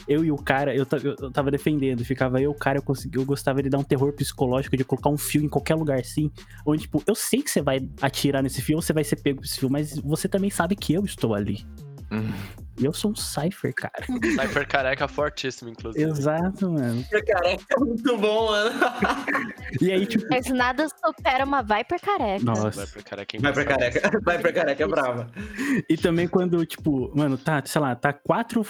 [0.09, 2.83] Eu e o cara, eu, eu, eu tava defendendo, ficava eu e o cara, eu,
[2.83, 6.01] consegui, eu gostava de dar um terror psicológico, de colocar um fio em qualquer lugar
[6.01, 6.31] assim.
[6.67, 9.39] Onde, tipo, eu sei que você vai atirar nesse fio ou você vai ser pego
[9.41, 11.65] por esse fio, mas você também sabe que eu estou ali.
[12.11, 12.33] Hum.
[12.81, 13.93] E eu sou um Cypher, cara.
[14.41, 16.11] Cypher careca fortíssimo, inclusive.
[16.11, 17.05] Exato, mano.
[17.11, 18.71] Careca é muito bom, mano.
[19.81, 20.27] E aí, tipo.
[20.31, 22.45] Mas nada supera uma Viper careca.
[22.45, 22.87] Vai Nossa.
[22.87, 23.79] pra careca, é Vai pra embaçado.
[23.93, 24.21] careca.
[24.25, 25.31] Vai pra careca, é brava.
[25.89, 28.65] E também quando, tipo, mano, tá, sei lá, tá 4,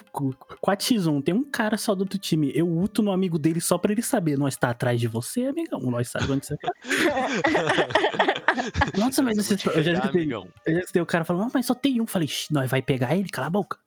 [0.65, 2.53] 4x1, tem um cara só do outro time.
[2.55, 4.37] Eu uto no amigo dele só pra ele saber.
[4.37, 5.81] Nós tá atrás de você, amigão.
[5.81, 6.73] Nós sabemos onde você tá.
[8.99, 10.49] Nossa, mas você, eu já escutei, amigão.
[10.67, 12.07] eu já escutei o cara falando, ah, mas só tem um.
[12.07, 13.79] Falei, "Shh, nós vai pegar ele, cala a boca.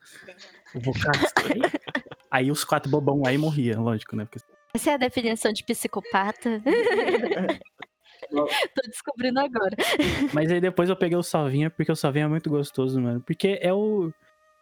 [2.29, 4.25] Aí os quatro bobão aí morriam, lógico, né?
[4.25, 4.39] Porque
[4.73, 6.61] Essa é a definição de psicopata.
[8.29, 9.75] Tô descobrindo agora.
[10.33, 13.21] Mas aí depois eu peguei o Salvinha, porque o Salvinha é muito gostoso, mano.
[13.21, 14.11] Porque é o.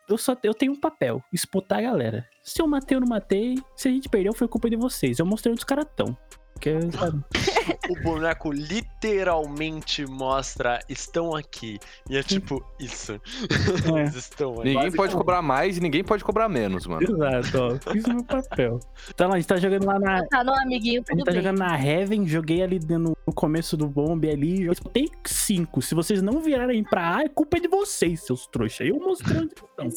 [0.08, 2.28] Eu só eu tenho um papel, espotar a galera.
[2.44, 5.18] Se eu matei ou não matei, se a gente perdeu, foi culpa de vocês.
[5.18, 6.18] Eu mostrei onde os caras tão.
[6.64, 6.78] Porque?
[7.90, 11.80] O boneco literalmente mostra estão aqui.
[12.10, 13.14] E é tipo, isso.
[13.14, 14.00] É.
[14.00, 14.74] Eles estão aqui.
[14.74, 17.04] Ninguém pode cobrar mais e ninguém pode cobrar menos, mano.
[17.04, 17.92] Exato, ó.
[17.92, 18.80] Fiz o meu papel.
[19.10, 20.26] Então lá, a gente tá jogando lá na.
[20.28, 21.42] Tá no amiguinho, A tudo gente tá bem.
[21.42, 24.64] jogando na Heaven, joguei ali no, no começo do bombe ali.
[24.64, 25.82] Eu tem cinco.
[25.82, 28.88] Se vocês não virarem pra A, é culpa de vocês, seus trouxas.
[28.88, 29.90] Eu mostrei onde estão.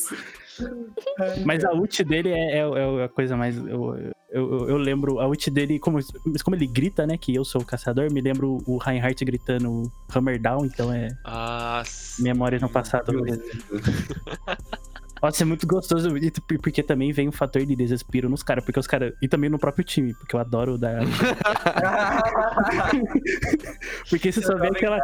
[1.45, 3.57] Mas a ult dele é, é- é a coisa mais.
[3.57, 7.17] Eu, eu, eu- eu lembro a ult dele, como, mas como ele grita, né?
[7.17, 11.83] Que eu sou o caçador, me lembro o Reinhardt gritando Hammer Down, então é Ah,
[11.85, 12.23] sim.
[12.23, 13.13] memória no passado.
[15.23, 16.11] Nossa, é muito gostoso,
[16.63, 19.15] porque também vem um fator de desespero nos caras, porque os caras.
[19.23, 21.01] E também no próprio time, porque eu adoro dar.
[24.11, 24.99] porque você só vê aquela.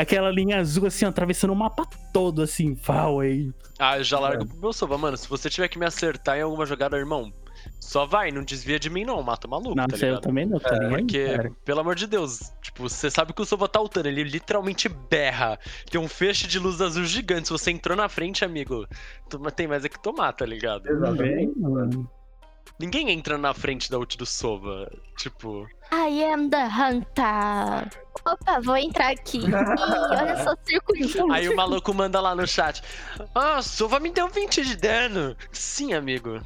[0.00, 3.50] Aquela linha azul assim, ó, atravessando o mapa todo, assim, pau aí.
[3.80, 5.16] Ah, eu já largo pro meu sova, mano.
[5.16, 7.32] Se você tiver que me acertar em alguma jogada, irmão,
[7.80, 10.60] Só vai, não desvia de mim não, mata o maluco, Não, tá eu também não,
[10.60, 10.90] tá ligado?
[10.90, 11.52] Porque, cara?
[11.64, 15.58] pelo amor de Deus, tipo, você sabe que o Sova tá ultando, ele literalmente berra.
[15.90, 17.48] Tem um feixe de luz azul gigante.
[17.48, 18.86] Se você entrou na frente, amigo,
[19.28, 20.84] tu- tem mais é que tomar, tá ligado?
[20.84, 22.08] Também, mano.
[22.78, 24.88] Ninguém entra na frente da ult do Sova.
[25.16, 27.88] Tipo, I am the hunter.
[28.26, 29.38] Opa, vou entrar aqui.
[29.46, 31.32] Ih, olha só o circulinho.
[31.32, 32.82] aí o maluco manda lá no chat:
[33.34, 35.36] Ah, Sova me deu 20 de dano.
[35.50, 36.40] Sim, amigo.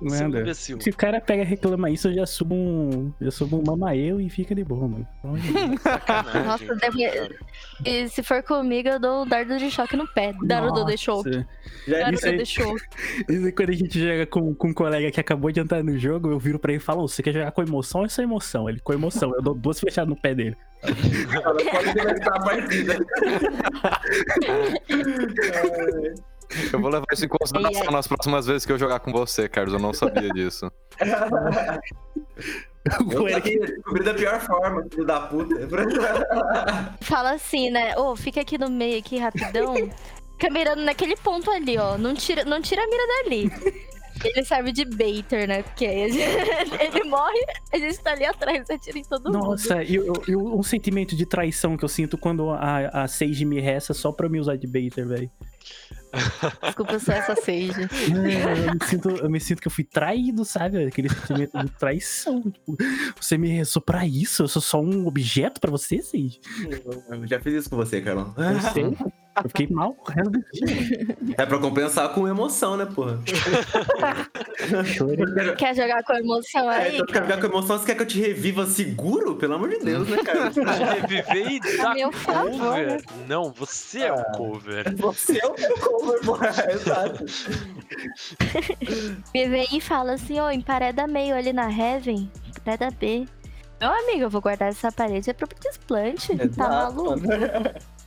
[0.00, 0.80] Imbecil.
[0.80, 3.12] Se o cara pega e reclama isso, eu já subo um.
[3.20, 5.06] Eu subo um mama eu e fica de boa, mano.
[6.44, 7.34] Nossa, deve-.
[7.84, 10.32] E se for comigo, eu dou um dardo de choque no pé.
[10.44, 10.68] Dardo.
[10.84, 11.46] Nossa.
[11.86, 12.76] Já Dardo isso aí- deixou.
[13.28, 16.30] Isso quando a gente joga com, com um colega que acabou de entrar no jogo,
[16.30, 18.68] eu viro pra ele e falo: "Ô, Você quer jogar com emoção ou sem emoção?
[18.68, 19.32] Ele com emoção.
[19.34, 20.56] Eu dou duas flechadas no pé dele.
[20.80, 22.98] pode começar a partida.
[26.72, 29.74] Eu vou levar isso em consideração nas próximas vezes que eu jogar com você, Carlos.
[29.74, 30.70] Eu não sabia disso.
[33.12, 33.24] Eu
[33.66, 35.54] descobri da pior forma, filho da puta.
[37.02, 37.94] Fala assim, né?
[37.98, 39.74] Ô, fica aqui no meio, aqui, rapidão.
[39.74, 41.98] Fica mirando naquele ponto ali, ó.
[41.98, 43.50] Não tira, não tira a mira dali.
[44.24, 45.62] Ele serve de baiter, né?
[45.62, 46.18] Porque gente-
[46.82, 47.38] ele morre,
[47.72, 49.38] a gente tá ali atrás, atira em todo mundo.
[49.38, 53.44] Nossa, e eu- eu- um sentimento de traição que eu sinto quando a, a Sage
[53.44, 55.30] me resta só pra me usar de baiter, velho.
[56.62, 57.82] Desculpa, eu sou essa Sage.
[57.82, 60.84] É, Eu me, sinto, eu me sinto que eu fui traído, sabe?
[60.84, 62.42] Aquele sentimento de traição.
[62.42, 62.76] Tipo,
[63.20, 64.42] você me restou pra isso?
[64.44, 66.40] Eu sou só um objeto pra você, Sage?
[67.08, 68.34] Eu já fiz isso com você, Carlão.
[68.36, 68.84] Eu sei.
[69.44, 71.16] Eu fiquei mal o resto do dia.
[71.36, 73.18] É pra compensar com emoção, né, porra?
[75.56, 76.94] Quer jogar com emoção É, aí?
[76.96, 79.36] então quer jogar com emoção, você quer que eu te reviva seguro?
[79.36, 80.50] Pelo amor de Deus, né, cara?
[80.50, 82.86] Reviver e dar meu favor, cover.
[82.86, 82.98] né?
[83.28, 84.94] Não, você é o cover.
[84.96, 86.48] Você é o meu cover, porra.
[86.72, 87.24] Exato.
[89.34, 93.26] Me vem e fala assim, ô, empareda meio ali na Heaven, empareda B.
[93.80, 96.36] Meu amigo, eu vou guardar essa parede é pro desplante.
[96.36, 97.20] Tá Exato, maluco?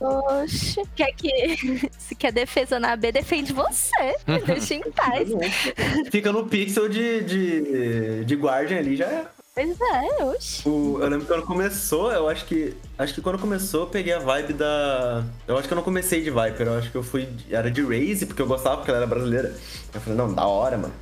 [0.00, 0.82] Oxe.
[0.94, 1.90] Quer que.
[1.98, 4.14] Se quer defesa na B, defende você.
[4.26, 5.28] Me deixa em paz.
[6.10, 9.26] Fica no pixel de, de, de Guardian ali, já é.
[9.54, 10.66] Pois é, oxe.
[10.66, 12.74] O- eu lembro que quando começou, eu acho que.
[12.98, 15.22] Acho que quando começou, eu peguei a vibe da.
[15.46, 17.28] Eu acho que eu não comecei de Viper, eu acho que eu fui.
[17.50, 19.54] Era de Raze, porque eu gostava, porque ela era brasileira.
[19.94, 20.94] Eu falei, não, da hora, mano.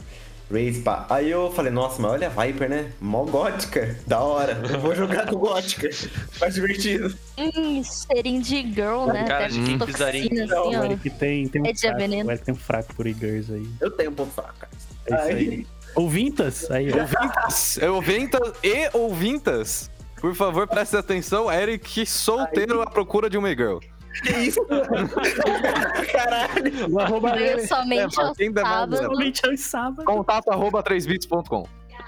[0.50, 1.06] Raze, pá.
[1.08, 2.90] Aí eu falei, nossa, mas olha a Viper, né?
[3.00, 3.96] Mó gótica.
[4.06, 4.60] Da hora.
[4.68, 5.88] Eu vou jogar com gótica.
[6.40, 7.14] Mais divertido.
[7.38, 9.24] Hum, cheirinho de girl, né?
[9.28, 10.84] Cara Deve de quem toxina, pisaria em- assim, O ó.
[10.84, 12.28] Eric tem, tem um É de fraco, veneno.
[12.28, 13.68] o Eric tem um fraco por e-girls aí.
[13.80, 14.72] Eu tenho um ponto fraco, cara.
[15.06, 15.66] É isso aí.
[15.94, 16.70] Ouvintas?
[16.70, 16.96] Aí, ó.
[17.00, 21.50] Ouvintas, ouvintas e ouvintas, por favor, prestem atenção.
[21.50, 23.78] Eric solteiro à procura de uma girl.
[24.23, 24.66] Que isso?
[26.12, 26.92] Caralho.
[26.92, 28.99] O arroba Banho dele somente É, aos sábados.
[28.99, 30.05] somente aos sábados.
[30.05, 31.66] Contato arroba 3bits.com.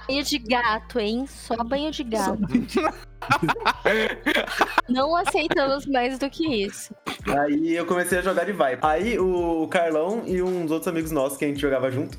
[0.09, 1.27] Banho de gato, hein?
[1.29, 2.39] Só banho de gato.
[4.89, 6.95] Não aceitamos mais do que isso.
[7.27, 8.79] Aí eu comecei a jogar de Viper.
[8.83, 12.19] Aí o Carlão e uns outros amigos nossos que a gente jogava junto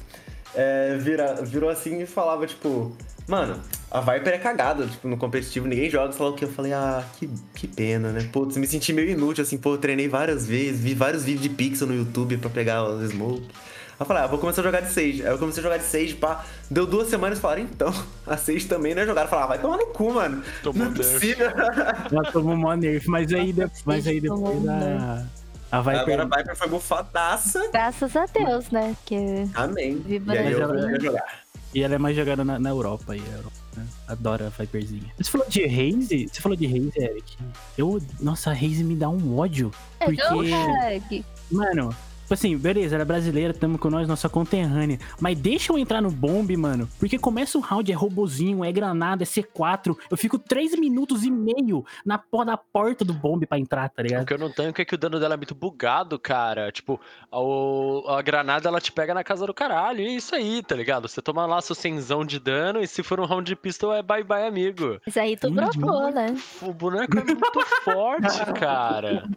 [0.56, 2.96] é, vira, virou assim e falava, tipo,
[3.28, 3.60] mano,
[3.93, 6.43] a Viper é cagada, tipo, no competitivo, ninguém joga, sei lá o que.
[6.45, 8.27] Eu falei, ah, que, que pena, né?
[8.34, 11.49] Putz, me senti meio inútil, assim, pô, eu treinei várias vezes, vi vários vídeos de
[11.49, 13.43] pixel no YouTube pra pegar os smoke.
[13.43, 15.21] Aí eu falei, ah, vou começar a jogar de Sage.
[15.23, 16.43] Aí eu comecei a jogar de Sage, pá.
[16.71, 17.93] Deu duas semanas e falaram, então,
[18.25, 19.27] a Sage também não é jogada.
[19.27, 20.43] Eu falei, ah, vai tomar no cu, mano.
[20.63, 21.13] Tomou não é nerf.
[21.13, 21.47] possível.
[22.12, 25.25] Já tomou mó nerf, mas aí, de- mas aí depois a,
[25.71, 25.99] a Viper...
[26.01, 27.69] Agora a Viper foi bufadaça.
[27.71, 28.95] Graças a Deus, né?
[28.99, 29.97] Porque Amém.
[29.99, 31.42] Viva e aí a eu ia jogar.
[31.73, 33.88] E ela é mais jogada na, na Europa aí, a Europa, né?
[34.07, 35.12] Adora a Viperzinha.
[35.17, 36.27] Você falou de Raze?
[36.31, 37.38] Você falou de Raze, Eric?
[37.77, 39.71] Eu, nossa, a Raze me dá um ódio.
[39.99, 41.25] é Porque-.
[41.51, 41.95] Mano,
[42.29, 44.99] assim, beleza, ela é brasileira, tamo com nós, nossa conterrânea.
[45.19, 46.88] Mas deixa eu entrar no bombe, mano.
[46.99, 49.95] Porque começa o round, é robozinho, é granada, é C4.
[50.09, 54.01] Eu fico 3 minutos e meio na porra da porta do bombe pra entrar, tá
[54.01, 54.25] O ligado?
[54.25, 56.71] que eu não tanco é que o dano dela é muito bugado, cara.
[56.71, 56.99] Tipo,
[57.31, 59.99] a, o- a granada ela te pega na casa do caralho.
[60.01, 61.07] E é isso aí, tá ligado?
[61.07, 64.01] Você toma lá seu cenzão de dano e se for um round de pistol é
[64.01, 64.99] bye bye, amigo.
[65.05, 66.36] Mas aí tu Hum, dropou, né?
[66.62, 69.29] O boneco é muito forte, cara.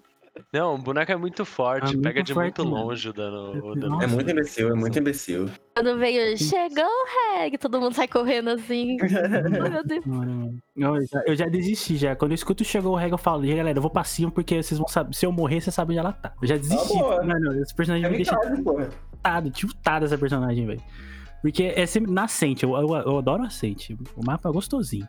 [0.52, 1.84] Não, o boneco é muito forte.
[1.84, 2.86] É muito pega de forte, muito mano.
[2.86, 3.66] longe o dano.
[3.66, 4.02] O dano.
[4.02, 5.50] É muito imbecil, é muito imbecil.
[5.74, 8.96] Quando veio, chegou o reg, todo mundo sai correndo assim.
[9.56, 10.04] oh, meu Deus.
[10.76, 12.16] Eu já, eu já desisti já.
[12.16, 14.30] Quando eu escuto chegou o reg, eu falo, "E aí, galera, eu vou pra cima
[14.30, 15.14] porque vocês vão saber.
[15.14, 16.32] Se eu morrer, vocês sabem onde ela tá.
[16.40, 16.98] Eu já desisti.
[16.98, 17.22] boa.
[17.22, 20.82] mano, esse personagem É me deixa tiltado, tiltado essa personagem, velho.
[21.42, 23.96] Porque é sempre nascente, eu, eu, eu adoro nascente.
[24.16, 25.08] O mapa é gostosinho.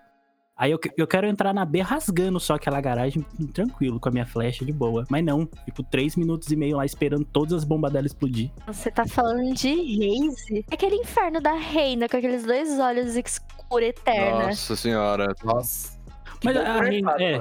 [0.58, 4.26] Aí eu, eu quero entrar na B rasgando só aquela garagem tranquilo, com a minha
[4.26, 5.06] flecha de boa.
[5.08, 8.50] Mas não, tipo, três minutos e meio lá esperando todas as bombas dela explodir.
[8.66, 10.66] Você tá falando de Raze?
[10.72, 14.48] É aquele inferno da reina com aqueles dois olhos escuros eterna.
[14.48, 15.36] Nossa senhora.
[15.44, 15.96] Nossa.
[16.44, 17.12] Mas Que a reina.
[17.20, 17.38] É.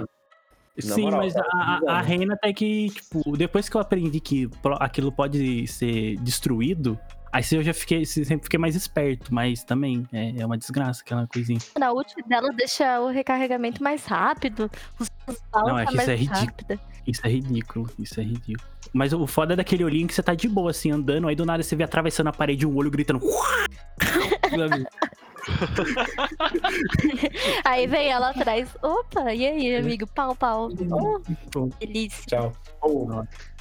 [0.85, 1.49] Na Sim, moral, mas cara,
[1.89, 4.47] a, a, reina até que, tipo, depois que eu aprendi que
[4.79, 7.01] aquilo pode ser destruído,
[7.33, 11.27] aí eu já fiquei, sempre fiquei mais esperto, mas também é, é uma desgraça aquela
[11.27, 11.59] coisinha.
[11.79, 14.70] Na ult dela deixa o recarregamento mais rápido.
[14.99, 15.11] Os
[15.55, 16.81] Não, é que isso é ridículo.
[17.07, 18.68] Isso é ridículo, isso é ridículo.
[18.93, 21.45] Mas o foda é daquele olhinho que você tá de boa, assim, andando, aí do
[21.45, 23.20] nada você vê atravessando a parede um olho gritando.
[27.64, 28.68] Aí vem ela atrás.
[28.82, 30.07] Opa, e aí, amigo?
[30.09, 30.70] Pau, pau.
[30.90, 31.20] Oh,
[31.53, 32.24] Bom, delícia.
[32.26, 32.53] Tchau.
[32.82, 33.07] Oh,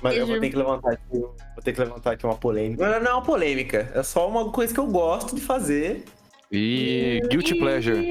[0.02, 2.88] mas eu vou ter que levantar aqui, vou ter que levantar aqui uma polêmica.
[2.88, 6.04] Não, não é uma polêmica, é só uma coisa que eu gosto de fazer.
[6.52, 8.02] E Guilty Pleasure.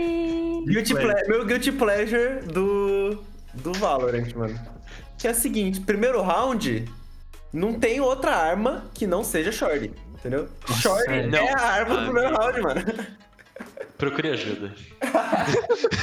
[0.66, 3.22] Guilty ple- meu guilty pleasure do
[3.54, 4.58] do Valorant, mano.
[5.18, 6.84] Que é o seguinte, primeiro round
[7.52, 10.48] não tem outra arma que não seja short, entendeu?
[10.82, 11.38] short não.
[11.38, 12.38] é a arma do primeiro meu.
[12.40, 12.80] round, mano.
[14.04, 14.74] Procure ajuda.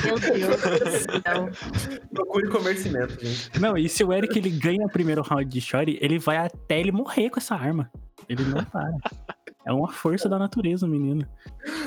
[0.03, 1.99] Meu Deus do céu.
[2.11, 3.59] Procure comercimento, gente.
[3.59, 6.79] Não, e se o Eric ele ganha o primeiro round de Shori, ele vai até
[6.79, 7.91] ele morrer com essa arma.
[8.27, 8.91] Ele não para.
[9.63, 11.27] É uma força da natureza, menino.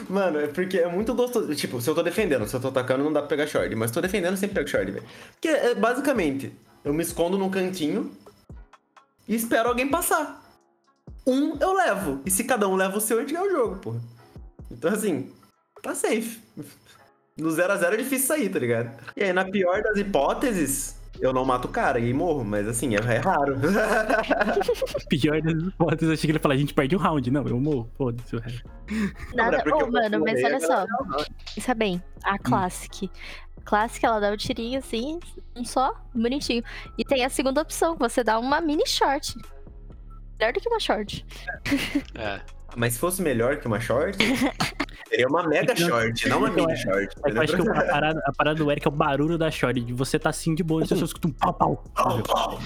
[0.09, 1.53] Mano, é porque é muito gostoso.
[1.57, 3.75] Tipo, se eu tô defendendo, se eu tô atacando, não dá pra pegar short.
[3.75, 5.05] Mas se eu tô defendendo, eu sempre pego short, velho.
[5.33, 6.53] Porque, é, basicamente,
[6.85, 8.12] eu me escondo num cantinho
[9.27, 10.41] e espero alguém passar.
[11.27, 12.21] Um eu levo.
[12.25, 14.01] E se cada um leva o seu, a gente ganha o jogo, porra.
[14.71, 15.33] Então, assim,
[15.85, 16.41] tá safe.
[17.37, 18.97] No 0x0 é difícil sair, tá ligado?
[19.16, 22.45] E aí, na pior das hipóteses, eu não mato o cara e morro.
[22.45, 23.57] Mas, assim, é, é raro.
[25.11, 27.30] Pior das hipóteses, eu achei que ele ia falar, a gente perde um round.
[27.30, 27.91] Não, eu morro.
[27.97, 28.70] Foda-se o resto.
[29.35, 29.57] Nada.
[29.57, 30.87] é Ô, eu mano, mas olha só.
[30.87, 31.24] não.
[31.55, 33.11] Pensa bem, a Classic.
[33.57, 35.18] A Classic, ela dá o tirinho assim,
[35.57, 36.62] um só, bonitinho.
[36.97, 39.37] E tem a segunda opção, você dá uma mini short.
[40.39, 41.26] Melhor do que uma short.
[42.14, 42.41] É.
[42.77, 44.18] Mas se fosse melhor que uma short,
[45.09, 47.14] seria uma mega short, não uma mini short.
[47.25, 49.81] É eu acho que a parada, a parada do Eric é o barulho da Shori,
[49.81, 51.85] de você tá assim de boa, e você só escuta um pau, pau.
[51.95, 52.61] Pau, pau.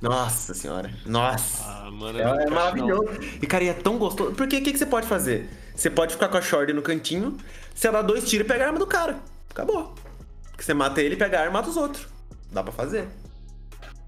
[0.00, 0.90] Nossa senhora.
[1.06, 1.64] Nossa.
[1.64, 2.18] Ah, mano.
[2.18, 3.10] É, é maravilhoso.
[3.40, 4.32] E, cara, e é tão gostoso.
[4.32, 5.48] Porque o que, que você pode fazer?
[5.74, 7.36] Você pode ficar com a short no cantinho,
[7.74, 9.18] você dá dois tiros e pega a arma do cara.
[9.50, 9.94] Acabou.
[10.50, 12.06] Porque você mata ele, pega a arma e mata os outros.
[12.50, 13.08] Dá pra fazer.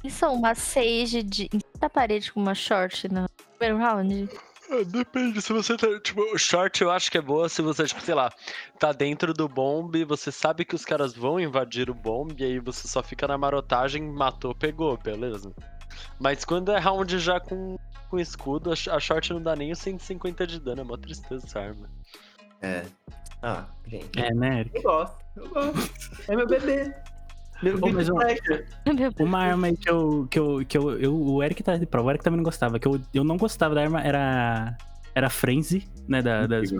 [0.03, 1.49] Isso é uma sage de.
[1.79, 3.27] da parede com uma short no
[3.59, 4.29] primeiro round.
[4.87, 8.01] Depende, se você tá, tipo, o short eu acho que é boa se você, tipo,
[8.01, 8.31] sei lá,
[8.79, 12.59] tá dentro do bomb, você sabe que os caras vão invadir o bomb, e aí
[12.59, 15.53] você só fica na marotagem, matou, pegou, beleza.
[16.19, 17.77] Mas quando é round já com,
[18.09, 20.97] com escudo, a sh- a short não dá nem os 150 de dano, é mó
[20.97, 21.89] tristeza essa arma.
[22.63, 22.85] É.
[23.43, 24.21] Ah, gente.
[24.21, 24.77] É, né, Eric?
[24.77, 25.17] Eu gosto.
[25.37, 25.91] Eu gosto.
[26.31, 26.95] É meu bebê.
[27.63, 28.09] Meu Ô, mas
[29.21, 30.27] Uma arma que eu.
[30.29, 32.79] Que eu, que eu, eu o Eric tá de prova, o Eric também não gostava.
[32.79, 34.77] Que eu, eu não gostava da arma, era.
[35.15, 36.23] Era Frenzy, né?
[36.23, 36.71] Da, das,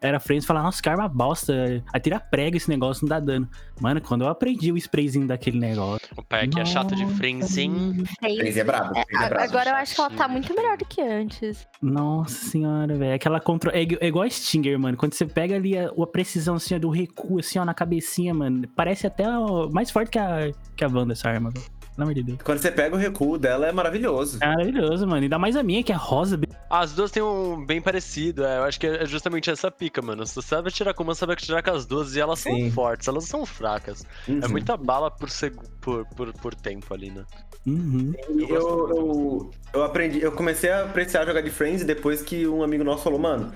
[0.00, 1.82] era Frenzy falar, nossa, que arma bosta.
[1.92, 3.48] Atira prega esse negócio, não dá dano.
[3.80, 6.08] Mano, quando eu aprendi o sprayzinho daquele negócio.
[6.16, 8.04] O pai aqui é chato de frenzinho.
[8.18, 8.96] Crazy é brabo.
[8.96, 9.44] É, é brabo.
[9.44, 11.66] agora eu acho que ela tá muito melhor do que antes.
[11.82, 13.14] Nossa senhora, velho.
[13.14, 13.76] Aquela controle.
[13.76, 14.96] É, é igual a Stinger, mano.
[14.96, 18.32] Quando você pega ali a, a precisão assim, ó, do recuo, assim, ó, na cabecinha,
[18.32, 18.66] mano.
[18.74, 21.79] Parece até ó, mais forte que a, que a Wanda, essa arma, velho.
[22.00, 22.38] Pelo amor de Deus.
[22.42, 24.38] Quando você pega o recuo dela, é maravilhoso.
[24.40, 25.22] É maravilhoso, mano.
[25.22, 26.40] Ainda mais a minha, que é rosa.
[26.70, 30.24] As duas têm um bem parecido, é, eu acho que é justamente essa pica, mano.
[30.26, 32.70] Se você sabe atirar com uma, sabe atirar com as duas, e elas são Sim.
[32.70, 34.04] fortes, elas são fracas.
[34.26, 34.48] É Uhum.
[34.50, 37.24] muita bala por, segu- por, por, por tempo ali, né?
[37.66, 38.14] Uhum.
[38.30, 42.62] E Eu, eu, eu aprendi, eu comecei a apreciar jogar de Friends depois que um
[42.62, 43.52] amigo nosso falou, mano,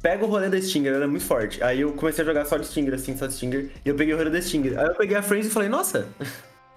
[0.00, 1.62] pega o rolê da Stinger, ela é muito forte.
[1.62, 4.14] Aí eu comecei a jogar só de Stinger, assim, só de Stinger, e eu peguei
[4.14, 4.78] o rolê da Stinger.
[4.78, 6.08] Aí eu peguei a Friends e falei, nossa,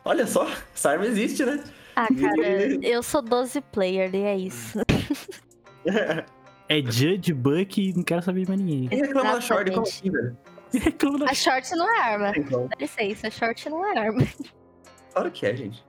[0.05, 1.61] olha só, essa arma existe, né?
[1.95, 4.79] Ah, cara, eu sou 12 player e é isso.
[6.67, 8.87] É Judge, Buck e não quero saber de mais ninguém.
[8.87, 9.69] Quem reclama da Short?
[9.69, 10.35] Como assim, velho?
[10.73, 12.33] Reclama da A short não é arma.
[12.49, 12.67] Como.
[12.69, 14.23] Dá licença, a short não é arma.
[15.13, 15.85] Claro que é, gente.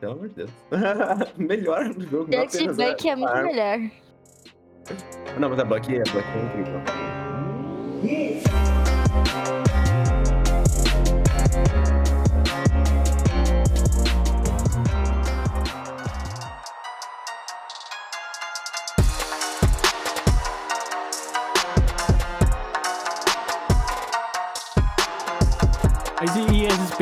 [0.00, 0.50] Pelo amor de Deus.
[1.38, 2.28] Melhor do jogo.
[2.28, 3.42] Dirty Buck a- é muito arma.
[3.52, 3.78] melhor.
[5.38, 6.82] Não, mas a Bucky, a Bucky é incrível.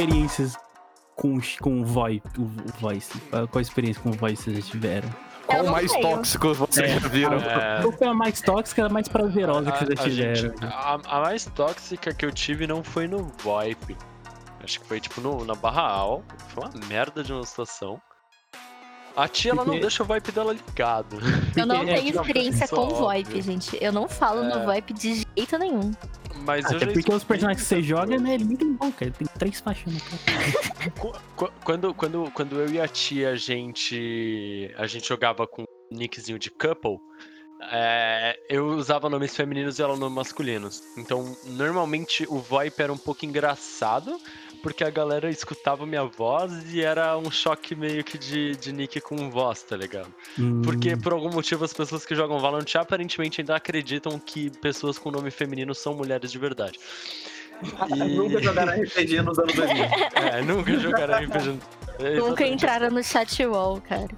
[0.04, 0.56] Experiências
[1.16, 3.18] com, com o, voice, o, o Voice?
[3.50, 5.08] Qual experiência com o Voice vocês já tiveram?
[5.46, 6.02] Qual mais tenho.
[6.16, 7.00] tóxico vocês É.
[7.00, 7.34] já viram?
[7.38, 10.02] É, Qual foi a mais tóxica, a mais prazerosa que vocês já
[10.34, 10.54] fizeram?
[10.62, 13.96] a- a mais tóxica que eu tive não foi no VoIP.
[14.62, 16.24] Acho que foi tipo no, na Barra Al.
[16.48, 18.00] Foi uma merda de uma situação.
[19.16, 21.18] A tia ela não deixa o VoIP dela ligado.
[21.56, 22.96] Eu não Porque é, tenho tipo, experiência com óbvio.
[22.96, 23.78] VoIP, gente.
[23.80, 24.64] Eu não falo no É.
[24.64, 25.92] VoIP de jeito nenhum.
[26.42, 29.26] Mas Até porque os personagens que você joga, né, ele nem tem boca, ele tem
[29.38, 30.90] três faixas na cara.
[31.00, 35.62] Qu- qu- Quando, quando, quando eu e a tia a gente, a gente jogava com
[35.62, 36.98] um nickzinho de couple,
[37.72, 40.82] é, eu usava nomes femininos e ela nomes masculinos.
[40.98, 44.18] Então, normalmente o VoIP era um pouco engraçado,
[44.64, 48.98] porque a galera escutava minha voz e era um choque meio que de, de nick
[49.02, 50.08] com voz, tá ligado?
[50.64, 54.98] Porque Hum, por algum motivo as pessoas que jogam Valorant aparentemente ainda acreditam que pessoas
[54.98, 56.80] com nome feminino são mulheres de verdade.
[57.94, 59.84] E- Nunca jogaram RPG nos anos 2000.
[60.32, 61.58] É, nunca jogaram RPG.
[62.18, 64.08] Nunca entraram no chat wall, cara.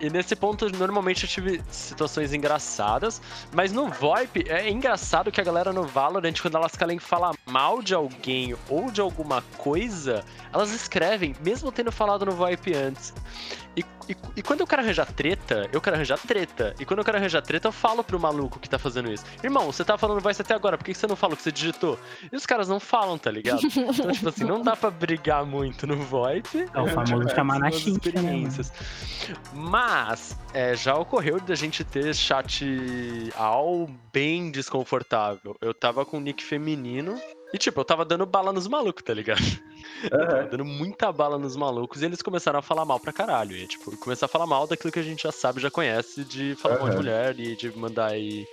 [0.00, 3.20] E, nesse ponto, normalmente eu tive situações engraçadas,
[3.52, 7.82] mas no VoIP é engraçado que a galera no Valorant, quando elas querem falar mal
[7.82, 13.12] de alguém ou de alguma coisa, elas escrevem, mesmo tendo falado no VoIP antes.
[13.76, 16.74] E, e, e quando eu quero arranjar treta, eu quero arranjar treta.
[16.78, 19.24] E quando eu quero arranjar treta, eu falo pro maluco que tá fazendo isso.
[19.42, 21.52] Irmão, você tá falando voice até agora, por que você não fala o que você
[21.52, 21.98] digitou?
[22.32, 23.60] E os caras não falam, tá ligado?
[23.94, 26.66] Então, tipo assim, não dá pra brigar muito no VoIP.
[26.72, 28.72] É o famoso chamar na São as chincha, né, experiências.
[29.52, 32.64] Mas é, já ocorreu da gente ter chat
[33.36, 35.56] ao bem desconfortável.
[35.60, 37.20] Eu tava com um nick feminino.
[37.54, 39.38] E, tipo, eu tava dando bala nos malucos, tá ligado?
[40.10, 43.56] Eu tava dando muita bala nos malucos e eles começaram a falar mal pra caralho.
[43.56, 46.56] E, tipo, começar a falar mal daquilo que a gente já sabe, já conhece, de
[46.56, 48.44] falar mal de mulher e de mandar aí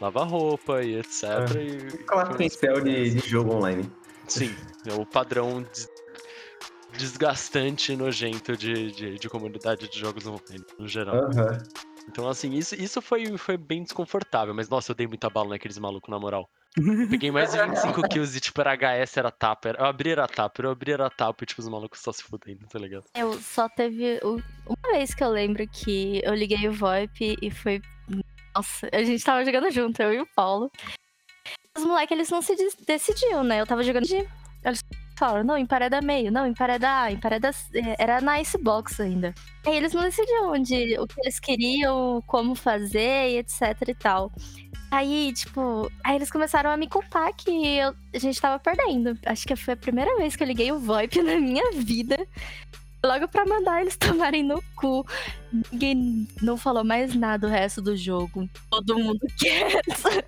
[0.00, 1.24] lavar roupa e etc.
[1.60, 3.92] E, Clássico em céu de, de jogo online.
[4.26, 5.88] Sim, é o padrão des-
[6.96, 11.16] desgastante e nojento de, de, de comunidade de jogos online, no geral.
[11.16, 11.62] Aham.
[12.08, 15.78] Então, assim, isso, isso foi, foi bem desconfortável, mas nossa, eu dei muita bala naqueles
[15.78, 16.48] malucos, na moral.
[17.10, 19.70] Peguei mais de 25 kills e, tipo, era HS, era tapa.
[19.70, 22.22] era- Eu abri era tapa, eu abri era tapa e, tipo, os malucos só se
[22.22, 23.04] fudendo, tá ligado?
[23.14, 27.80] Eu só teve uma vez que eu lembro que eu liguei o VoIP e foi.
[28.54, 30.70] Nossa, a gente tava jogando junto, eu e o Paulo.
[31.76, 32.54] Os moleques, eles não se
[32.86, 33.60] decidiam, né?
[33.60, 34.26] Eu tava jogando de.
[34.64, 34.82] Eles
[35.18, 37.52] falaram, não, empareda meio, não, empareda A, empareda.
[37.52, 37.68] C.
[37.98, 39.34] Era na Icebox ainda.
[39.66, 44.32] Aí eles não decidiam onde, o que eles queriam, como fazer e etc e tal.
[44.90, 49.18] Aí, tipo, aí eles começaram a me culpar que eu- a gente tava perdendo.
[49.26, 52.16] Acho que foi a primeira vez que eu liguei o VoIP na minha vida.
[53.04, 53.96] Logo pra mandar eles
[54.34, 55.06] tomarem no cu.
[55.72, 58.48] Ninguém não falou mais nada o resto do jogo.
[58.70, 60.24] Todo mundo quieto.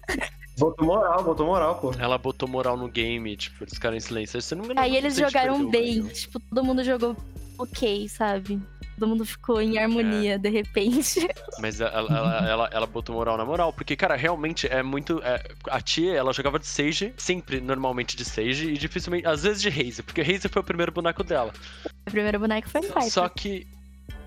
[0.59, 1.93] Botou moral, botou moral, pô.
[1.99, 4.41] Ela botou moral no game, tipo, eles ficaram em silêncio.
[4.43, 6.03] Se eu não me Aí eles jogaram perdeu, bem.
[6.09, 7.17] Tipo, todo mundo jogou
[7.59, 8.61] ok, sabe?
[8.99, 11.29] Todo mundo ficou em harmonia, de repente.
[11.61, 15.21] Mas ela, ela, ela, ela botou moral na moral, porque, cara, realmente é muito.
[15.23, 19.27] é, a tia, ela jogava de Sage, sempre normalmente de Sage, e dificilmente.
[19.27, 21.53] Às vezes de Raze, porque Raze foi o primeiro boneco dela.
[22.07, 23.11] O primeiro boneco foi Piper.
[23.11, 23.67] Só que.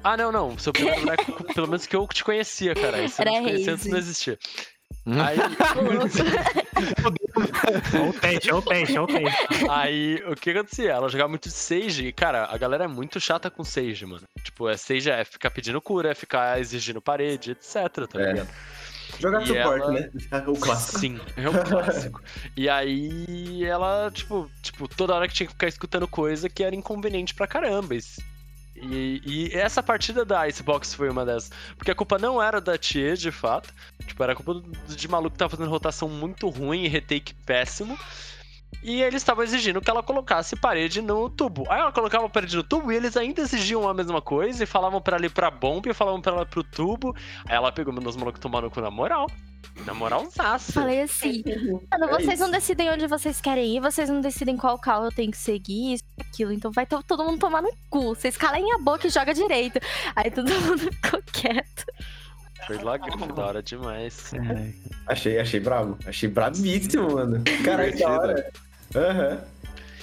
[0.03, 0.57] Ah, não, não.
[0.57, 3.03] Seu primeiro boneco, pelo menos que eu te conhecia, cara.
[3.03, 4.39] Isso eu não Era te conhecia não existia.
[5.05, 5.21] Hum.
[5.21, 5.38] Aí,
[7.36, 9.69] Olha o teste, olha o teste, olha o teste.
[9.69, 10.91] aí, o que acontecia?
[10.91, 14.23] Ela jogava muito de Sage, e, cara, a galera é muito chata com Sage, mano.
[14.43, 18.27] Tipo, é Sage é ficar pedindo cura, é ficar exigindo parede, etc, tá É.
[18.34, 18.49] ligado?
[19.19, 20.09] Jogar E suporte, ela- né?
[20.47, 20.99] O clássico.
[20.99, 22.21] Sim, é um clássico.
[22.55, 26.73] e aí ela, tipo, tipo, toda hora que tinha que ficar escutando coisa que era
[26.75, 27.93] inconveniente pra caramba.
[28.82, 31.51] E, e essa partida da Icebox foi uma dessas.
[31.77, 33.73] Porque a culpa não era da Tia, de fato.
[34.07, 37.97] Tipo, era culpa do- de maluco que tava fazendo rotação muito ruim e retake péssimo.
[38.84, 41.65] E eles estavam exigindo que ela colocasse parede no tubo.
[41.69, 44.65] Aí ela colocava a parede no tubo e eles ainda exigiam a mesma coisa e
[44.67, 47.15] falavam pra ela ir pra bomba e falavam pra ela pro tubo.
[47.47, 49.28] Aí ela pegou meus malucos tomando cu na moral.
[49.86, 50.74] Na moralzaça.
[50.74, 51.43] Falei assim,
[51.91, 55.11] mano, É vocês não decidem onde vocês querem ir, vocês não decidem qual call eu
[55.11, 56.51] tenho que seguir, isso e aquilo.
[56.51, 58.15] Então vai to- todo mundo tomar no cu.
[58.15, 59.80] Vocês calem a boca e joga direito.
[60.15, 61.86] Aí todo mundo ficou quieto.
[62.68, 64.34] Foi lágrima, da hora demais.
[64.34, 64.74] É,
[65.07, 65.97] Achei, achei brabo.
[66.05, 67.43] Achei brabíssimo, mano.
[67.64, 68.51] Cara, que da hora.
[68.95, 69.41] Aham.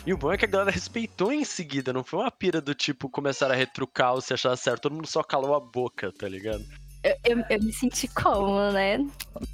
[0.06, 2.74] E o bom é que a galera respeitou em seguida, não foi uma pira do
[2.74, 6.26] tipo começar a retrucar ou se achar certo, todo mundo só calou a boca, tá
[6.26, 6.64] ligado?
[7.04, 8.98] Eu, eu, eu me senti como, né?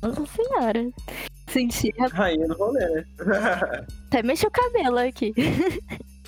[0.00, 0.88] Nossa senhora.
[1.48, 1.92] Senti.
[2.12, 3.04] Rainha do rolê, né?
[4.06, 5.32] Até mexi o cabelo aqui.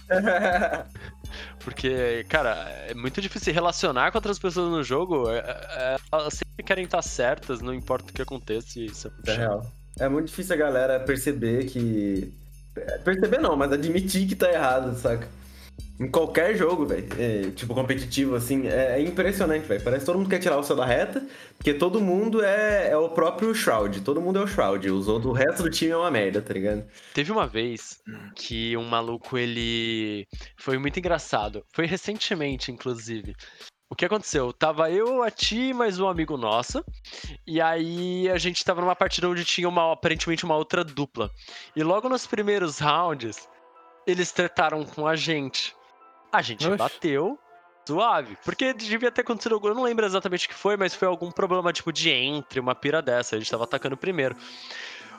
[1.61, 2.55] Porque, cara,
[2.89, 5.29] é muito difícil relacionar com outras pessoas no jogo.
[5.31, 8.79] é- é- elas sempre querem estar certas, não importa o que aconteça.
[8.81, 9.67] Isso é É real.
[9.99, 12.33] É muito difícil a galera perceber que.
[12.77, 15.27] é, Perceber não, mas admitir que tá errado, saca?
[15.99, 17.09] Em qualquer jogo, velho.
[17.19, 19.83] É, tipo, competitivo, assim, é, é impressionante, velho.
[19.83, 22.97] Parece que todo mundo quer tirar o seu da reta, porque todo mundo é, é
[22.97, 24.03] o próprio Shroud.
[24.03, 24.91] Todo mundo é o Shroud.
[24.91, 26.85] Os outros, o resto do time é uma merda, tá ligado?
[27.15, 27.99] Teve uma vez
[28.35, 30.27] que um maluco, ele.
[30.59, 31.65] Foi muito engraçado.
[31.73, 33.35] Foi recentemente, inclusive.
[33.89, 34.53] O que aconteceu?
[34.53, 36.85] Tava eu, a Ti, mais um amigo nosso.
[37.47, 41.31] E aí a gente tava numa partida onde tinha uma, aparentemente uma outra dupla.
[41.75, 43.49] E logo nos primeiros rounds,
[44.07, 45.75] eles trataram com a gente.
[46.33, 46.77] A gente Oxe.
[46.77, 47.39] bateu,
[47.87, 48.37] suave.
[48.45, 49.69] Porque devia ter acontecido algum.
[49.69, 52.75] Eu não lembro exatamente o que foi, mas foi algum problema tipo de entre, uma
[52.75, 53.37] pira dessa.
[53.37, 54.37] A gente tava atacando primeiro.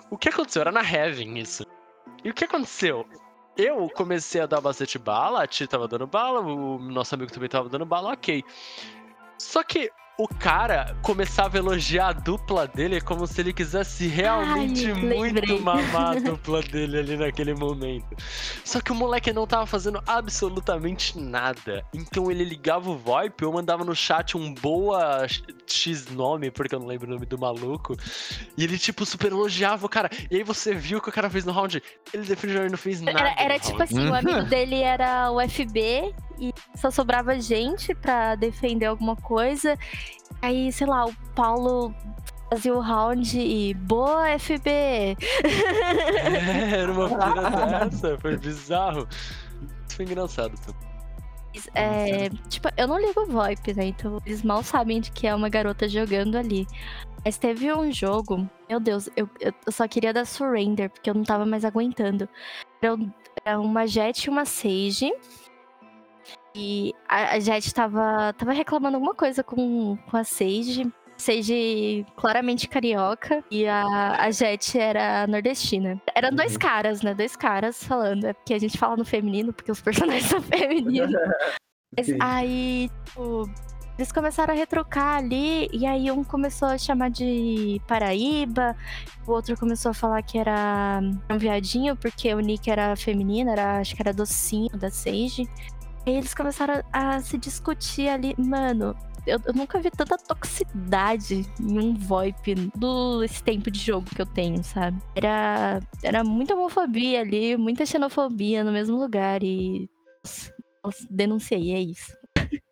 [0.09, 0.61] O que aconteceu?
[0.61, 1.65] Era na Heaven isso.
[2.23, 3.05] E o que aconteceu?
[3.57, 7.49] Eu comecei a dar bastante bala, a Ti tava dando bala, o nosso amigo também
[7.49, 8.43] tava dando bala, ok.
[9.39, 14.87] Só que o cara começava a elogiar a dupla dele como se ele quisesse realmente
[14.87, 18.07] Ai, muito mamar a dupla dele ali naquele momento.
[18.65, 21.85] Só que o moleque não tava fazendo absolutamente nada.
[21.93, 25.27] Então ele ligava o VoIP, eu mandava no chat um boa
[25.67, 27.95] X nome, porque eu não lembro o nome do maluco.
[28.57, 30.09] E ele, tipo, super elogiava o cara.
[30.31, 31.81] E aí você viu o que o cara fez no round.
[32.11, 33.19] Ele definitivamente não fez nada.
[33.19, 33.83] Era, era tipo round.
[33.83, 39.77] assim, o amigo dele era o FB e só sobrava gente pra defender alguma coisa.
[40.41, 41.93] Aí, sei lá, o Paulo
[42.49, 44.69] fazia o round e boa FB.
[44.69, 45.17] É,
[46.79, 49.07] era uma pira dessa, foi bizarro.
[49.09, 50.53] Isso foi engraçado.
[51.73, 53.85] É, tipo, eu não ligo o VoIP, né?
[53.87, 56.67] Então eles mal sabem de que é uma garota jogando ali.
[57.25, 61.23] Mas teve um jogo, meu Deus, eu, eu só queria dar surrender, porque eu não
[61.23, 62.29] tava mais aguentando.
[62.81, 62.97] Era,
[63.43, 65.11] era uma Jet e uma Sage.
[66.57, 70.91] E a, Jet tava, tava reclamando alguma coisa com, com a Sage.
[71.15, 76.01] Sage claramente carioca e a, a Jet era nordestina.
[76.15, 76.59] Eram dois Uhum.
[76.59, 77.13] caras, né?
[77.13, 78.25] Dois caras falando.
[78.25, 81.11] É porque a gente fala no feminino, porque os personagens são femininos.
[81.95, 83.49] Mas aí, tipo,
[83.97, 88.75] eles começaram a retrucar ali, e aí um começou a chamar de Paraíba,
[89.25, 90.99] o outro começou a falar que era
[91.31, 95.47] um viadinho, porque o Nick era feminino, era, acho que era docinho da Sage.
[96.07, 98.33] E eles começaram a, a se discutir ali.
[98.37, 98.95] Mano,
[99.27, 104.21] eu, eu nunca vi tanta toxicidade em um VoIP do esse tempo de jogo que
[104.21, 105.01] eu tenho, sabe?
[105.13, 109.89] Era, era muita homofobia ali, muita xenofobia no mesmo lugar, e.
[110.81, 112.16] nossa, denunciei, é isso.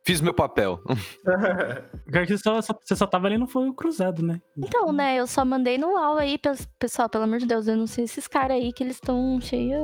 [0.06, 0.80] Fiz meu papel.
[2.12, 4.40] Pior que Você só, só- você só tava ali no fogo cruzado, né?
[4.58, 8.06] Então, né, eu só mandei no UOL aí, pes- pessoal, pelo amor de Deus, denunciei
[8.06, 9.84] esses caras aí que eles estão cheio,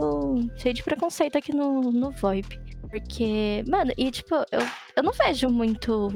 [0.57, 2.59] cheio de preconceito aqui no, no VoIP.
[2.89, 4.59] Porque, mano, e tipo, eu,
[4.97, 6.09] eu não vejo muito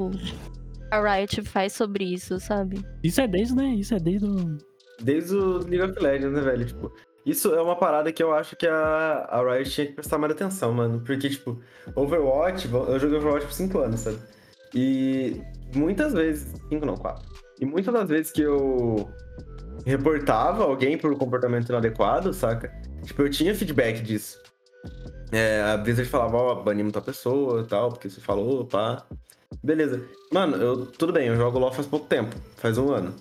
[0.91, 2.86] a Riot faz sobre isso, sabe?
[3.03, 3.66] Isso é desde, né?
[3.70, 4.58] Isso é desde o.
[5.01, 6.66] Desde o League of Legends, né, velho?
[6.66, 6.91] Tipo,
[7.26, 10.32] isso é uma parada que eu acho que a, a Riot tinha que prestar mais
[10.32, 11.01] atenção, mano.
[11.01, 11.59] Porque, tipo,
[11.95, 14.17] Overwatch, eu joguei Overwatch por 5 anos, sabe?
[14.73, 15.41] E
[15.73, 17.26] muitas vezes, 5 não, 4.
[17.59, 19.09] E muitas das vezes que eu
[19.86, 22.71] reportava alguém por comportamento inadequado, saca?
[23.03, 24.39] Tipo, eu tinha feedback disso.
[25.32, 29.03] É, a Blizzard falava, ó, banimos tua pessoa e tal, porque você falou, pá.
[29.63, 30.03] Beleza.
[30.32, 33.15] Mano, eu, tudo bem, eu jogo LoL faz pouco tempo, faz um ano.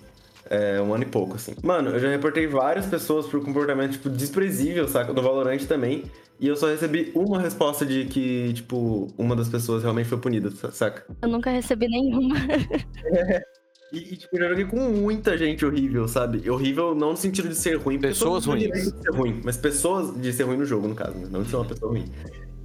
[0.51, 1.55] É, um ano e pouco, assim.
[1.63, 5.13] Mano, eu já reportei várias pessoas por comportamento, tipo, desprezível, saca?
[5.13, 6.05] No Valorant também.
[6.39, 10.51] E eu só recebi uma resposta de que, tipo, uma das pessoas realmente foi punida,
[10.51, 11.05] sa- saca?
[11.23, 12.35] Eu nunca recebi nenhuma.
[13.93, 16.51] E, e, tipo, eu já joguei com muita gente horrível, sabe?
[16.51, 17.95] Horrível não no sentido de ser ruim.
[17.97, 18.67] porque Pessoas ruins.
[18.73, 21.29] que ser ruim, mas pessoas de ser ruim no jogo, no caso, né?
[21.31, 22.05] Não de ser uma pessoa ruim.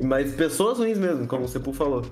[0.01, 2.03] Mas pessoas ruins mesmo, como o Sepul falou.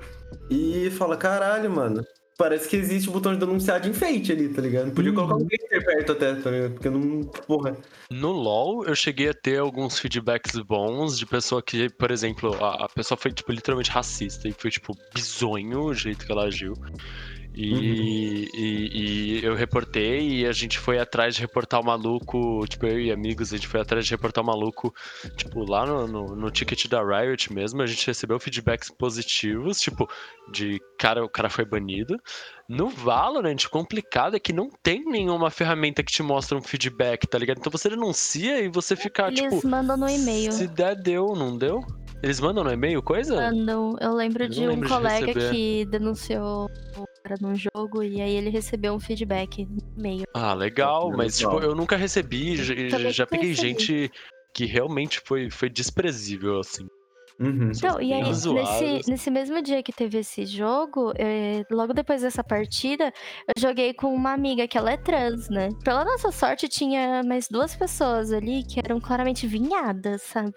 [0.51, 2.05] E fala, caralho, mano.
[2.37, 4.91] Parece que existe o botão de denunciar de enfeite ali, tá ligado?
[4.91, 5.15] Podia Uhum.
[5.15, 6.73] colocar um hater perto até, tá ligado?
[6.73, 7.23] Porque não.
[7.47, 7.75] Porra.
[8.11, 12.85] No LoL, eu cheguei a ter alguns feedbacks bons de pessoa que, por exemplo, a,
[12.85, 16.73] a pessoa foi, tipo, literalmente racista e foi, tipo, bizonho o jeito que ela agiu.
[17.59, 22.85] E, e- e eu reportei e a gente foi atrás de reportar o maluco, tipo,
[22.85, 24.93] eu e amigos, a gente foi atrás de reportar o maluco,
[25.35, 30.07] tipo, lá no, no, no ticket da Riot mesmo, a gente recebeu feedbacks positivos, tipo,
[30.51, 32.15] de cara, o cara foi banido.
[32.69, 37.25] No Valorant, o complicado é que não tem nenhuma ferramenta que te mostra um feedback,
[37.25, 37.57] tá ligado?
[37.59, 40.51] Então você denuncia e você fica, Eles tipo, mandam no e-mail.
[40.51, 41.79] se der, deu, não deu?
[42.21, 43.35] Eles mandam no e-mail coisa?
[43.35, 43.95] Mandam.
[44.01, 45.51] Eu lembro Eu de um lembro de colega receber.
[45.51, 46.67] que denunciou
[47.41, 50.25] num jogo e aí ele recebeu um feedback no e-mail.
[50.33, 51.17] Ah, legal, Legal.
[51.17, 53.67] mas tipo, eu nunca recebi, já, Também já nunca peguei recebi.
[53.67, 54.11] gente
[54.53, 56.87] que realmente foi, foi desprezível, assim.
[57.39, 57.69] Uhum.
[57.69, 62.43] Então, e aí, nesse, nesse mesmo dia que teve esse jogo, eh, logo depois dessa
[62.43, 63.13] partida,
[63.47, 65.69] eu joguei com uma amiga que ela é trans, né?
[65.83, 70.51] Pela nossa sorte, tinha mais duas pessoas ali que eram claramente vinhadas, sabe?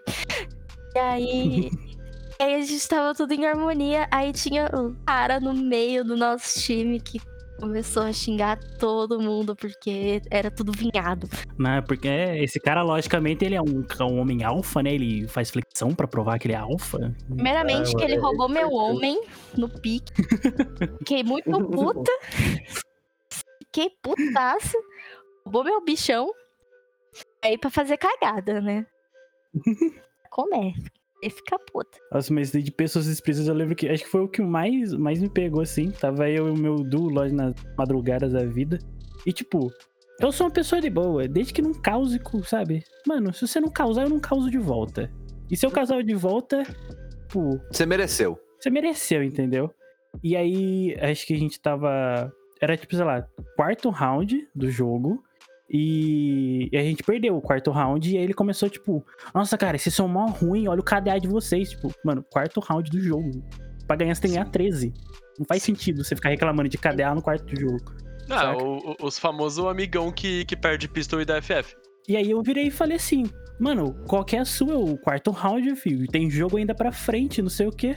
[0.94, 1.70] E aí.
[2.40, 4.08] Aí a gente tava tudo em harmonia.
[4.10, 7.20] Aí tinha um cara no meio do nosso time que
[7.60, 11.28] começou a xingar todo mundo porque era tudo vinhado.
[11.58, 14.94] Não, porque esse cara, logicamente, ele é um, um homem alfa, né?
[14.94, 17.14] Ele faz flexão pra provar que ele é alfa.
[17.26, 18.74] Primeiramente, Ah, que ele é, roubou é, meu é.
[18.74, 19.22] homem
[19.54, 20.10] no pique.
[20.98, 22.10] Fiquei muito puta.
[23.66, 24.78] Fiquei putaço.
[25.44, 26.30] Roubou meu bichão.
[27.44, 28.86] Aí pra fazer cagada, né?
[30.30, 30.54] Como
[31.22, 31.98] E fica puta.
[32.12, 35.20] Nossa, mas de pessoas expressas eu lembro que acho que foi o que mais, mais
[35.20, 35.90] me pegou, assim.
[35.90, 38.78] Tava eu e o meu duo lá nas madrugadas da vida.
[39.26, 39.70] E tipo,
[40.18, 42.82] eu sou uma pessoa de boa, desde que não cause, sabe?
[43.06, 45.10] Mano, se você não causar, eu não causo de volta.
[45.50, 46.62] E se eu causar de volta,
[47.30, 48.38] pô, Você mereceu.
[48.58, 49.70] você mereceu, entendeu?
[50.24, 52.32] E aí, acho que a gente tava.
[52.60, 55.22] Era tipo, sei lá, quarto round do jogo.
[55.72, 58.10] E, e a gente perdeu o quarto round.
[58.12, 59.04] E aí ele começou, tipo,
[59.34, 61.70] nossa, cara, vocês são mó ruim, olha o KDA de vocês.
[61.70, 63.30] Tipo, mano, quarto round do jogo.
[63.86, 64.92] Pra ganhar, você tem que ganhar 13.
[65.38, 67.92] Não faz sentido você ficar reclamando de KDA no quarto do jogo.
[68.28, 71.74] Ah, o- os famosos amigão que, que perde pistol e dá FF.
[72.08, 73.24] E aí eu virei e falei assim,
[73.58, 74.76] mano, qual que é a sua?
[74.76, 76.06] O quarto round, filho.
[76.08, 77.96] Tem jogo ainda pra frente, não sei o quê.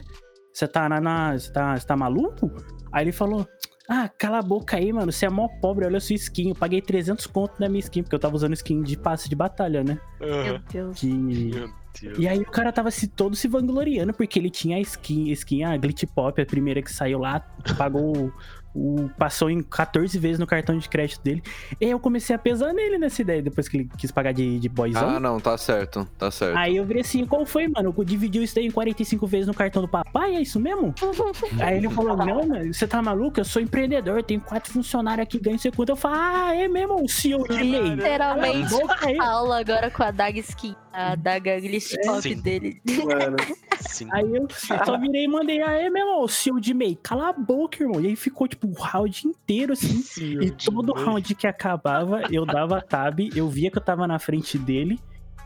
[0.54, 1.02] Você tá na.
[1.02, 2.52] na- Você tá, você tá maluco?
[2.92, 3.48] Aí ele falou.
[3.90, 5.12] Ah, cala a boca aí, mano.
[5.12, 6.50] Você é mó pobre, olha a sua skin.
[6.50, 9.36] Eu paguei 300 conto na minha skin, porque eu tava usando skin de passe de
[9.36, 10.00] batalha, né?
[10.20, 11.00] Meu Deus.
[11.00, 11.08] Que...
[11.08, 11.70] Meu
[12.02, 12.18] Deus.
[12.18, 15.64] E aí o cara tava se todo se vangloriando, porque ele tinha a skin, skin,
[15.64, 17.42] a Glitch Pop, a primeira que saiu lá,
[17.78, 18.32] pagou
[18.74, 19.10] o.
[19.18, 21.44] Passou em 14 vezes no cartão de crédito dele.
[21.80, 24.60] E aí eu comecei a pesar nele nessa ideia, depois que ele quis pagar de,
[24.60, 25.10] de boyzão.
[25.10, 26.58] Ah, não, tá certo, tá certo.
[26.58, 27.94] Aí eu virei assim, qual foi, mano?
[28.04, 30.94] Dividiu isso daí em 45 vezes no cartão do papai, é isso mesmo?
[31.62, 33.40] Aí ele falou, não, mano, você tá maluco?
[33.40, 35.90] Eu sou empreendedor, tenho quatro funcionários aqui, ganho quanto.
[35.90, 37.96] Eu falo, ah, é mesmo, o CEO de MEI.
[37.96, 38.74] Literalmente.
[39.20, 42.40] Aula agora com a Dag Skin, a Daga Glitch Pop Sim.
[42.40, 42.82] dele.
[43.04, 43.38] Mano,
[43.82, 44.08] Sim.
[44.12, 46.98] Aí eu só virei e mandei, ah, é mesmo, o CEO de MEI.
[47.02, 48.00] Cala a boca, irmão.
[48.00, 50.04] E aí ficou, tipo, o round inteiro, assim.
[50.22, 54.58] E todo round que acabava, eu dava tab, eu via que eu tava na frente
[54.58, 55.00] dele.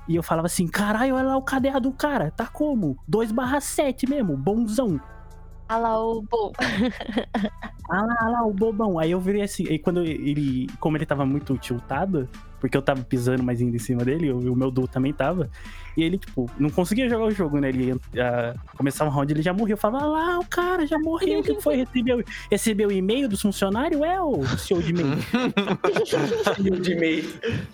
[0.07, 2.97] E eu falava assim, caralho, olha lá o KDA do cara, tá como?
[3.07, 5.01] 2 barra 7 mesmo, bonzão.
[5.69, 6.51] Olha lá o bom.
[7.89, 8.99] Ah lá, ah lá, o bobão.
[8.99, 12.29] Aí eu virei assim, aí quando ele, como ele tava muito tiltado,
[12.59, 15.49] porque eu tava pisando mais ainda em cima dele, o, o meu duo também tava,
[15.95, 17.69] e ele, tipo, não conseguia jogar o jogo, né?
[17.69, 19.73] Ele ia começar um round, ele já morreu.
[19.73, 21.75] Eu falava, ah lá, o cara já morreu, o que foi?
[21.77, 23.99] Recebeu, recebeu e-mail dos funcionários?
[24.01, 25.17] É, o senhor de e-mail.
[26.81, 27.23] de meio.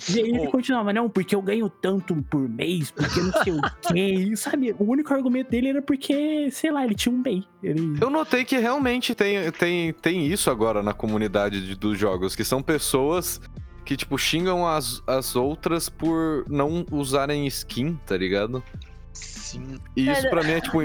[0.10, 3.62] E aí ele continuava, não, porque eu ganho tanto por mês, porque não sei o
[3.94, 4.14] quê.
[4.14, 7.44] E, sabe, o único argumento dele era porque, sei lá, ele tinha um MEI.
[7.62, 7.98] Ele...
[8.00, 12.44] Eu notei que realmente tem, tem, tem isso agora na comunidade de- dos jogos, que
[12.44, 13.42] são pessoas
[13.86, 18.64] que, tipo, xingam as, as outras por não usarem skin, tá ligado?
[19.12, 19.80] Sim.
[19.96, 20.80] E isso pra mim é tipo.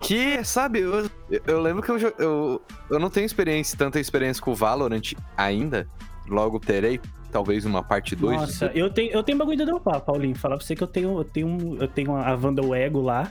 [0.00, 1.10] Que, sabe, eu,
[1.46, 5.86] eu lembro que eu, eu, eu não tenho experiência, tanta experiência com o Valorant ainda.
[6.26, 6.98] Logo terei,
[7.30, 8.40] talvez uma parte 2.
[8.40, 10.34] Nossa, eu tenho, eu tenho bagulho de dropar, Paulinho.
[10.34, 13.30] Falar pra você que eu tenho, eu tenho, eu tenho a Vandal Ego lá.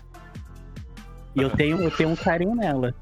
[1.36, 2.94] E eu tenho, eu tenho um carinho nela.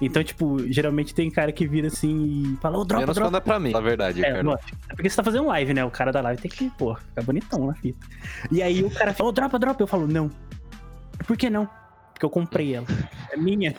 [0.00, 3.30] Então, tipo, geralmente tem cara que vira assim e fala, ô, dropa, Menos dropa.
[3.30, 4.70] quando é pra mim, na verdade, É, lógico.
[4.88, 5.84] É porque você tá fazendo live, né?
[5.84, 8.06] O cara da live tem que, pô, ficar bonitão na fita.
[8.50, 9.82] E aí o cara fala, ô, dropa, dropa.
[9.82, 10.30] Eu falo, não.
[11.26, 11.68] Por que não?
[12.20, 12.86] Porque eu comprei ela.
[13.32, 13.74] É minha.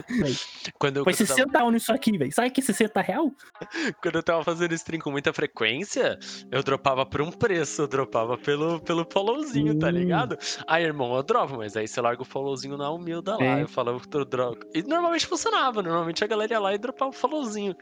[0.80, 2.32] Quando eu, Foi quando, eu tava, 60 down nisso aqui, velho.
[2.34, 3.32] Sabe que é 60 real?
[4.02, 6.18] quando eu tava fazendo stream com muita frequência,
[6.52, 9.92] eu dropava por um preço, eu dropava pelo, pelo followzinho, tá Hum.
[9.92, 10.38] ligado?
[10.68, 13.60] Aí, irmão, eu dropo, mas aí você larga o followzinho na humilda lá.
[13.60, 13.62] É.
[13.62, 14.66] Eu falava que eu dropo.
[14.74, 17.76] E normalmente funcionava, normalmente a galera ia lá e dropava o followzinho.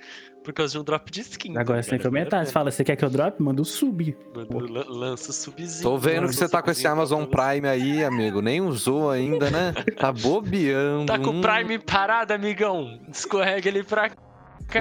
[0.44, 1.54] Por causa de um drop de skin.
[1.54, 2.46] tá Agora você tem que aumentar.
[2.46, 3.42] Você fala, você quer que eu drop?
[3.42, 4.18] Manda o sub.
[4.36, 5.84] Manda- lan- Lança o subzinho.
[5.84, 7.26] Tô vendo que você tá com esse Amazon.
[7.26, 8.42] Prime aí, amigo.
[8.42, 9.74] Nem usou ainda, né?
[10.00, 11.06] Tá bobeando.
[11.06, 11.42] Tá com o Hum.
[11.42, 13.00] Prime parado, amigão.
[13.12, 14.16] Escorrega ele pra cá.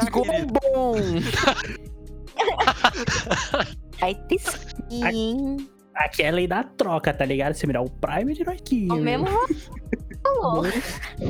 [0.05, 0.95] Ficou bom!
[4.01, 5.69] Aí tem skin.
[5.95, 7.55] Aqui é a lei da troca, tá ligado?
[7.55, 8.87] Você me dá o Prime de aqui.
[8.91, 9.27] O mesmo.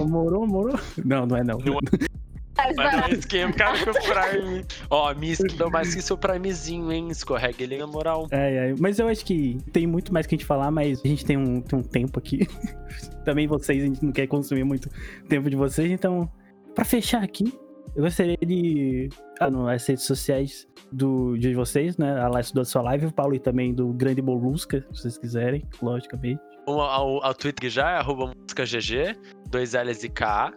[0.06, 0.78] Morou, morou.
[1.04, 1.58] Não, não é não.
[1.58, 2.08] Não Mais
[2.76, 4.64] Mas não esquema, cara, o Prime.
[4.90, 7.08] Ó, minha skin deu mais que seu Primezinho, hein?
[7.10, 8.26] Escorrega ele na moral.
[8.32, 8.74] Ai, ai.
[8.78, 11.36] Mas eu acho que tem muito mais que a gente falar, mas a gente tem
[11.36, 12.46] um, tem um tempo aqui.
[13.24, 14.90] Também vocês, a gente não quer consumir muito
[15.28, 16.30] tempo de vocês, então,
[16.74, 17.52] pra fechar aqui,
[17.94, 19.08] eu gostaria de.
[19.40, 22.20] Ah, nas redes sociais do, de vocês, né?
[22.20, 25.64] A live da sua live, o Paulo e também do Grande Molusca, se vocês quiserem,
[25.80, 26.40] logicamente.
[26.66, 29.16] O, ao, ao Twitter já é arroba músicagg,
[29.48, 30.52] dois L's e K.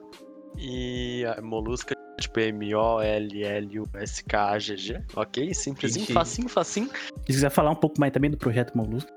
[0.58, 5.02] E a Molusca, tipo M-O-L-L-U-S-K-A-G-G.
[5.16, 5.54] Ok?
[5.54, 6.14] Simplesinho, Entendi.
[6.14, 6.90] facinho, facinho.
[6.90, 9.12] Se quiser falar um pouco mais também do projeto Molusca.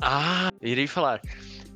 [0.00, 1.20] Ah, irei falar.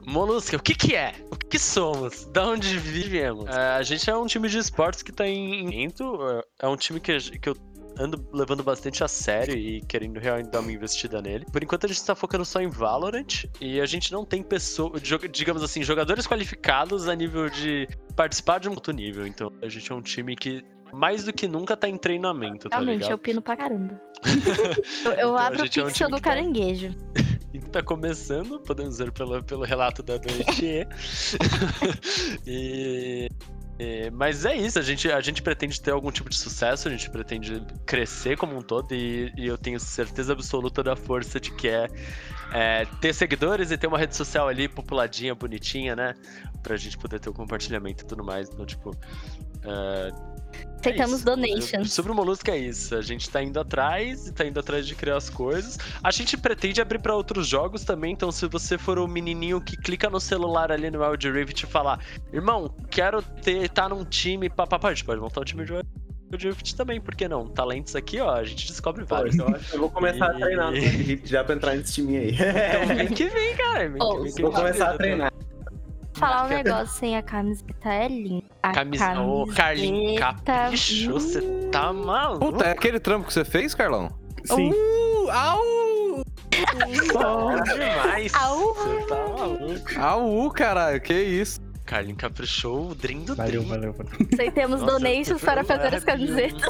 [0.07, 1.13] Molusca, o que que é?
[1.31, 2.25] O que somos?
[2.33, 3.45] Da onde vivemos?
[3.47, 6.19] É, a gente é um time de esportes que tá em evento.
[6.59, 7.57] É um time que, que eu
[7.99, 11.45] ando levando bastante a sério e querendo realmente dar uma investida nele.
[11.53, 15.03] Por enquanto a gente tá focando só em Valorant e a gente não tem pessoas,
[15.31, 19.27] digamos assim, jogadores qualificados a nível de participar de um outro nível.
[19.27, 22.77] Então a gente é um time que mais do que nunca tá em treinamento, tá
[22.77, 23.13] Realmente, ligado?
[23.13, 24.01] eu pino pra caramba.
[25.05, 26.95] eu, eu Então, abro o gente é um pixel do tá- caranguejo.
[27.53, 30.87] E que tá começando, podemos ver pelo, pelo relato da Doitie.
[32.47, 33.29] e,
[33.81, 36.91] e- Mas é isso, a gente, a gente pretende ter algum tipo de sucesso, a
[36.91, 41.51] gente pretende crescer como um todo, e, e eu tenho certeza absoluta da força de
[41.55, 41.89] que é,
[42.53, 46.15] é ter seguidores e ter uma rede social ali populadinha, bonitinha, né?
[46.63, 48.49] Pra gente poder ter o compartilhamento e tudo mais.
[48.51, 48.95] Então, tipo.
[49.65, 50.11] É,
[50.81, 51.25] Aceitamos isso.
[51.25, 51.93] donations.
[51.93, 52.95] Sobre o Molusco é isso.
[52.95, 55.77] A gente tá indo atrás e tá indo atrás de criar as coisas.
[56.03, 59.77] A gente pretende abrir pra outros jogos também, então se você for o menininho que
[59.77, 62.01] clica no celular ali no Wild Rift e falar,
[62.33, 65.87] irmão, quero ter, tá num time, papapá, a gente pode montar um time de Wild
[66.49, 67.47] Rift também, por que não?
[67.47, 69.37] Talentos aqui, ó, a gente descobre vários.
[69.37, 72.17] eu acho eu vou começar a treinar no E- Rift já pra entrar nesse time
[72.17, 72.31] aí.
[72.35, 73.89] Então vem que vem, cara.
[73.91, 74.61] Vem Oh, que vem que Vou vem.
[74.61, 75.31] começar a treinar.
[76.15, 77.17] Falar um negócio, hein?
[77.17, 78.45] A camiseta é linda.
[78.63, 79.21] A Camisa...
[79.21, 81.41] Ô, Carlinhos, camiseta- capricho, você
[81.71, 82.53] tá maluco.
[82.53, 84.11] Puta, é aquele trampo que você fez, Carlão?
[84.45, 84.71] Sim.
[84.71, 85.61] Uh, au!
[87.13, 88.35] Bom demais.
[88.35, 88.75] Au.
[88.75, 90.01] Você tá maluco.
[90.01, 91.61] Au, caralho, que isso?
[91.87, 94.13] Carlinhos caprichou o Dream do Valeu, valeu, valeu.
[94.33, 96.63] Aceitemos Nossa, donations para fazer as camisetas.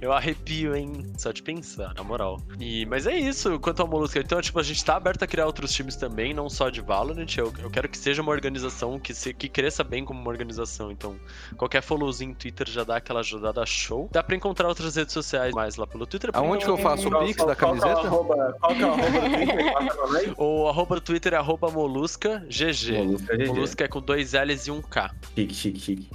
[0.00, 0.92] Eu arrepio, hein?
[1.16, 2.40] Só de pensar, na moral.
[2.60, 4.18] E, mas é isso, quanto ao Molusca.
[4.20, 7.26] Então, tipo, a gente tá aberto a criar outros times também, não só de Valorant.
[7.36, 10.90] Eu, eu quero que seja uma organização que, se, que cresça bem como uma organização.
[10.92, 11.16] Então,
[11.56, 14.08] qualquer followzinho no Twitter já dá aquela ajudada show.
[14.12, 16.30] Dá pra encontrar outras redes sociais mais lá pelo Twitter.
[16.34, 18.06] Aonde que eu faço o pix da qual que é o camiseta?
[18.06, 20.34] arroba- Qual que é o arroba do Twitter?
[20.36, 22.92] O arroba do Twitter é arroba molusca GG.
[22.98, 23.46] Molusca, GG.
[23.46, 25.10] Molusca é com dois L's e um K.
[25.34, 26.10] Chique, chique, chique.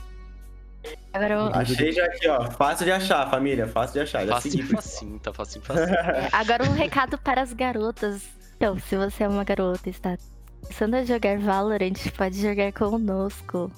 [1.13, 2.49] Agora, eu- Achei já aqui, ó.
[2.51, 3.67] Fácil de achar, família.
[3.67, 4.25] Fácil de achar.
[4.25, 4.67] Já Facinho, segui.
[4.75, 5.97] facinho, tá facinho, facinho.
[6.31, 8.23] agora um recado para as garotas.
[8.57, 10.17] Então, se você é uma garota e está
[10.61, 13.71] começando a jogar Valorant, pode jogar conosco.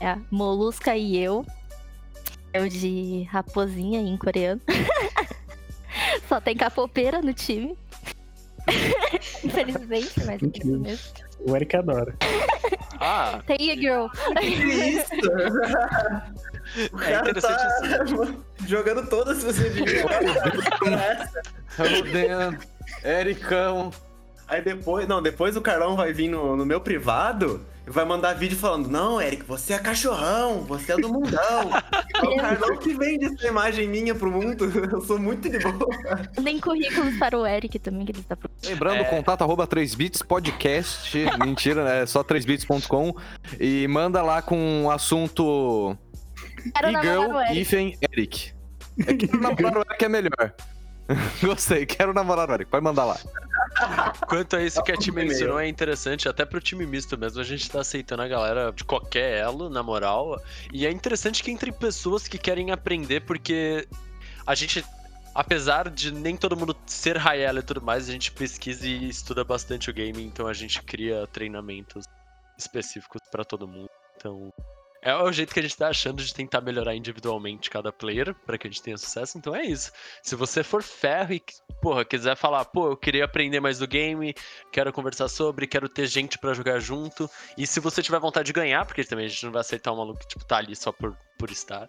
[0.00, 1.44] É a Molusca e eu.
[2.52, 4.60] Eu de raposinha em coreano.
[6.28, 7.76] Só tem capoeira no time.
[9.44, 11.14] Infelizmente, mas é isso mesmo.
[11.46, 12.14] O Eric adora.
[13.00, 14.06] Ah, Tem a girl.
[14.42, 15.10] Isso!
[16.92, 19.70] O É cara interessante tá jogando todas as suas
[21.78, 22.58] Rodendo.
[23.04, 23.90] Ericão.
[24.46, 28.34] Aí depois, não, depois o Carlão vai vir no, no meu privado e vai mandar
[28.34, 31.70] vídeo falando: Não, Eric, você é cachorrão, você é do mundão.
[32.14, 34.64] é o Carlão que vende essa imagem minha pro mundo.
[34.92, 35.88] Eu sou muito de boa.
[36.42, 38.70] Nem currículos para o Eric também, que ele está procurando.
[38.70, 39.04] Lembrando, É.
[39.04, 41.16] contato arroba 3bits podcast.
[41.40, 42.02] Mentira, né?
[42.02, 43.14] É só 3bits.com.
[43.58, 45.96] E manda lá com o assunto
[46.74, 48.52] Quero namorar o e-girl Eric.
[49.06, 50.54] É, quero namorar o Eric é melhor.
[51.42, 52.70] Gostei, quero namorar o Eric.
[52.70, 53.18] Pode mandar lá.
[54.28, 57.40] Quanto a isso que a um time mencionou é interessante, até pro time misto mesmo,
[57.40, 60.40] a gente tá aceitando a galera de qualquer elo, na moral.
[60.72, 63.88] E é interessante que entre pessoas que querem aprender, porque
[64.46, 64.84] a gente,
[65.34, 69.44] apesar de nem todo mundo ser elo e tudo mais, a gente pesquisa e estuda
[69.44, 72.06] bastante o game, então a gente cria treinamentos
[72.56, 73.90] específicos pra todo mundo.
[74.16, 74.52] Então,
[75.04, 78.56] é o jeito que a gente tá achando de tentar melhorar individualmente cada player pra
[78.56, 79.36] que a gente tenha sucesso.
[79.36, 79.92] Então é isso.
[80.22, 81.42] Se você for ferro e,
[81.82, 84.34] porra, quiser falar, pô, eu queria aprender mais do game,
[84.72, 87.28] quero conversar sobre, quero ter gente pra jogar junto.
[87.58, 89.96] E se você tiver vontade de ganhar, porque também a gente não vai aceitar um
[89.96, 91.86] maluco que, tipo, tá ali só por, por estar.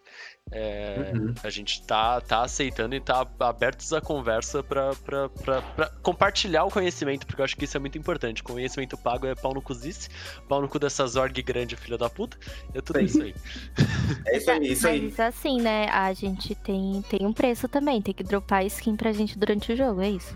[0.51, 1.34] é, Uhum.
[1.43, 4.91] A gente tá, tá aceitando e tá abertos à conversa pra
[6.01, 8.43] compartilhar o conhecimento, porque eu acho que isso é muito importante.
[8.43, 10.09] Conhecimento pago é pau no cozice,
[10.49, 12.38] pau no cu dessas org grande, filha da puta.
[12.74, 13.05] É tudo.
[13.06, 13.36] Isso aí.
[14.26, 15.14] É isso aí, isso Mas aí.
[15.18, 15.89] é assim, né?
[15.89, 18.01] A gente tem, tem um preço também.
[18.01, 20.36] Tem que dropar skin pra gente durante o jogo, é isso.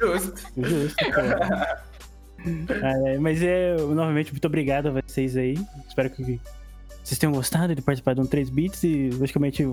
[0.00, 0.42] Justo.
[0.56, 1.82] Justo, cara.
[2.82, 5.54] Ah, é, mas é, novamente, muito obrigado a vocês aí.
[5.86, 6.40] Espero que
[7.02, 9.64] vocês tenham gostado de participar de um 3 bits e, logicamente,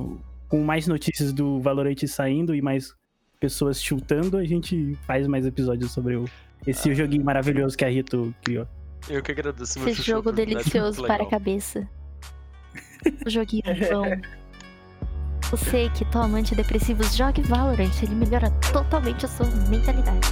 [0.47, 2.93] com mais notícias do Valorant saindo e mais
[3.39, 6.25] pessoas chutando, a gente faz mais episódios sobre o,
[6.65, 8.67] esse joguinho maravilhoso que a Rito criou.
[9.09, 9.91] Eu que agradeço muito.
[9.91, 11.87] Esse jogo delicioso para a cabeça.
[13.25, 14.21] O joguinho bom.
[15.49, 18.03] Você que toma antidepressivos, jogue Valorant.
[18.03, 20.27] Ele melhora totalmente a sua mentalidade.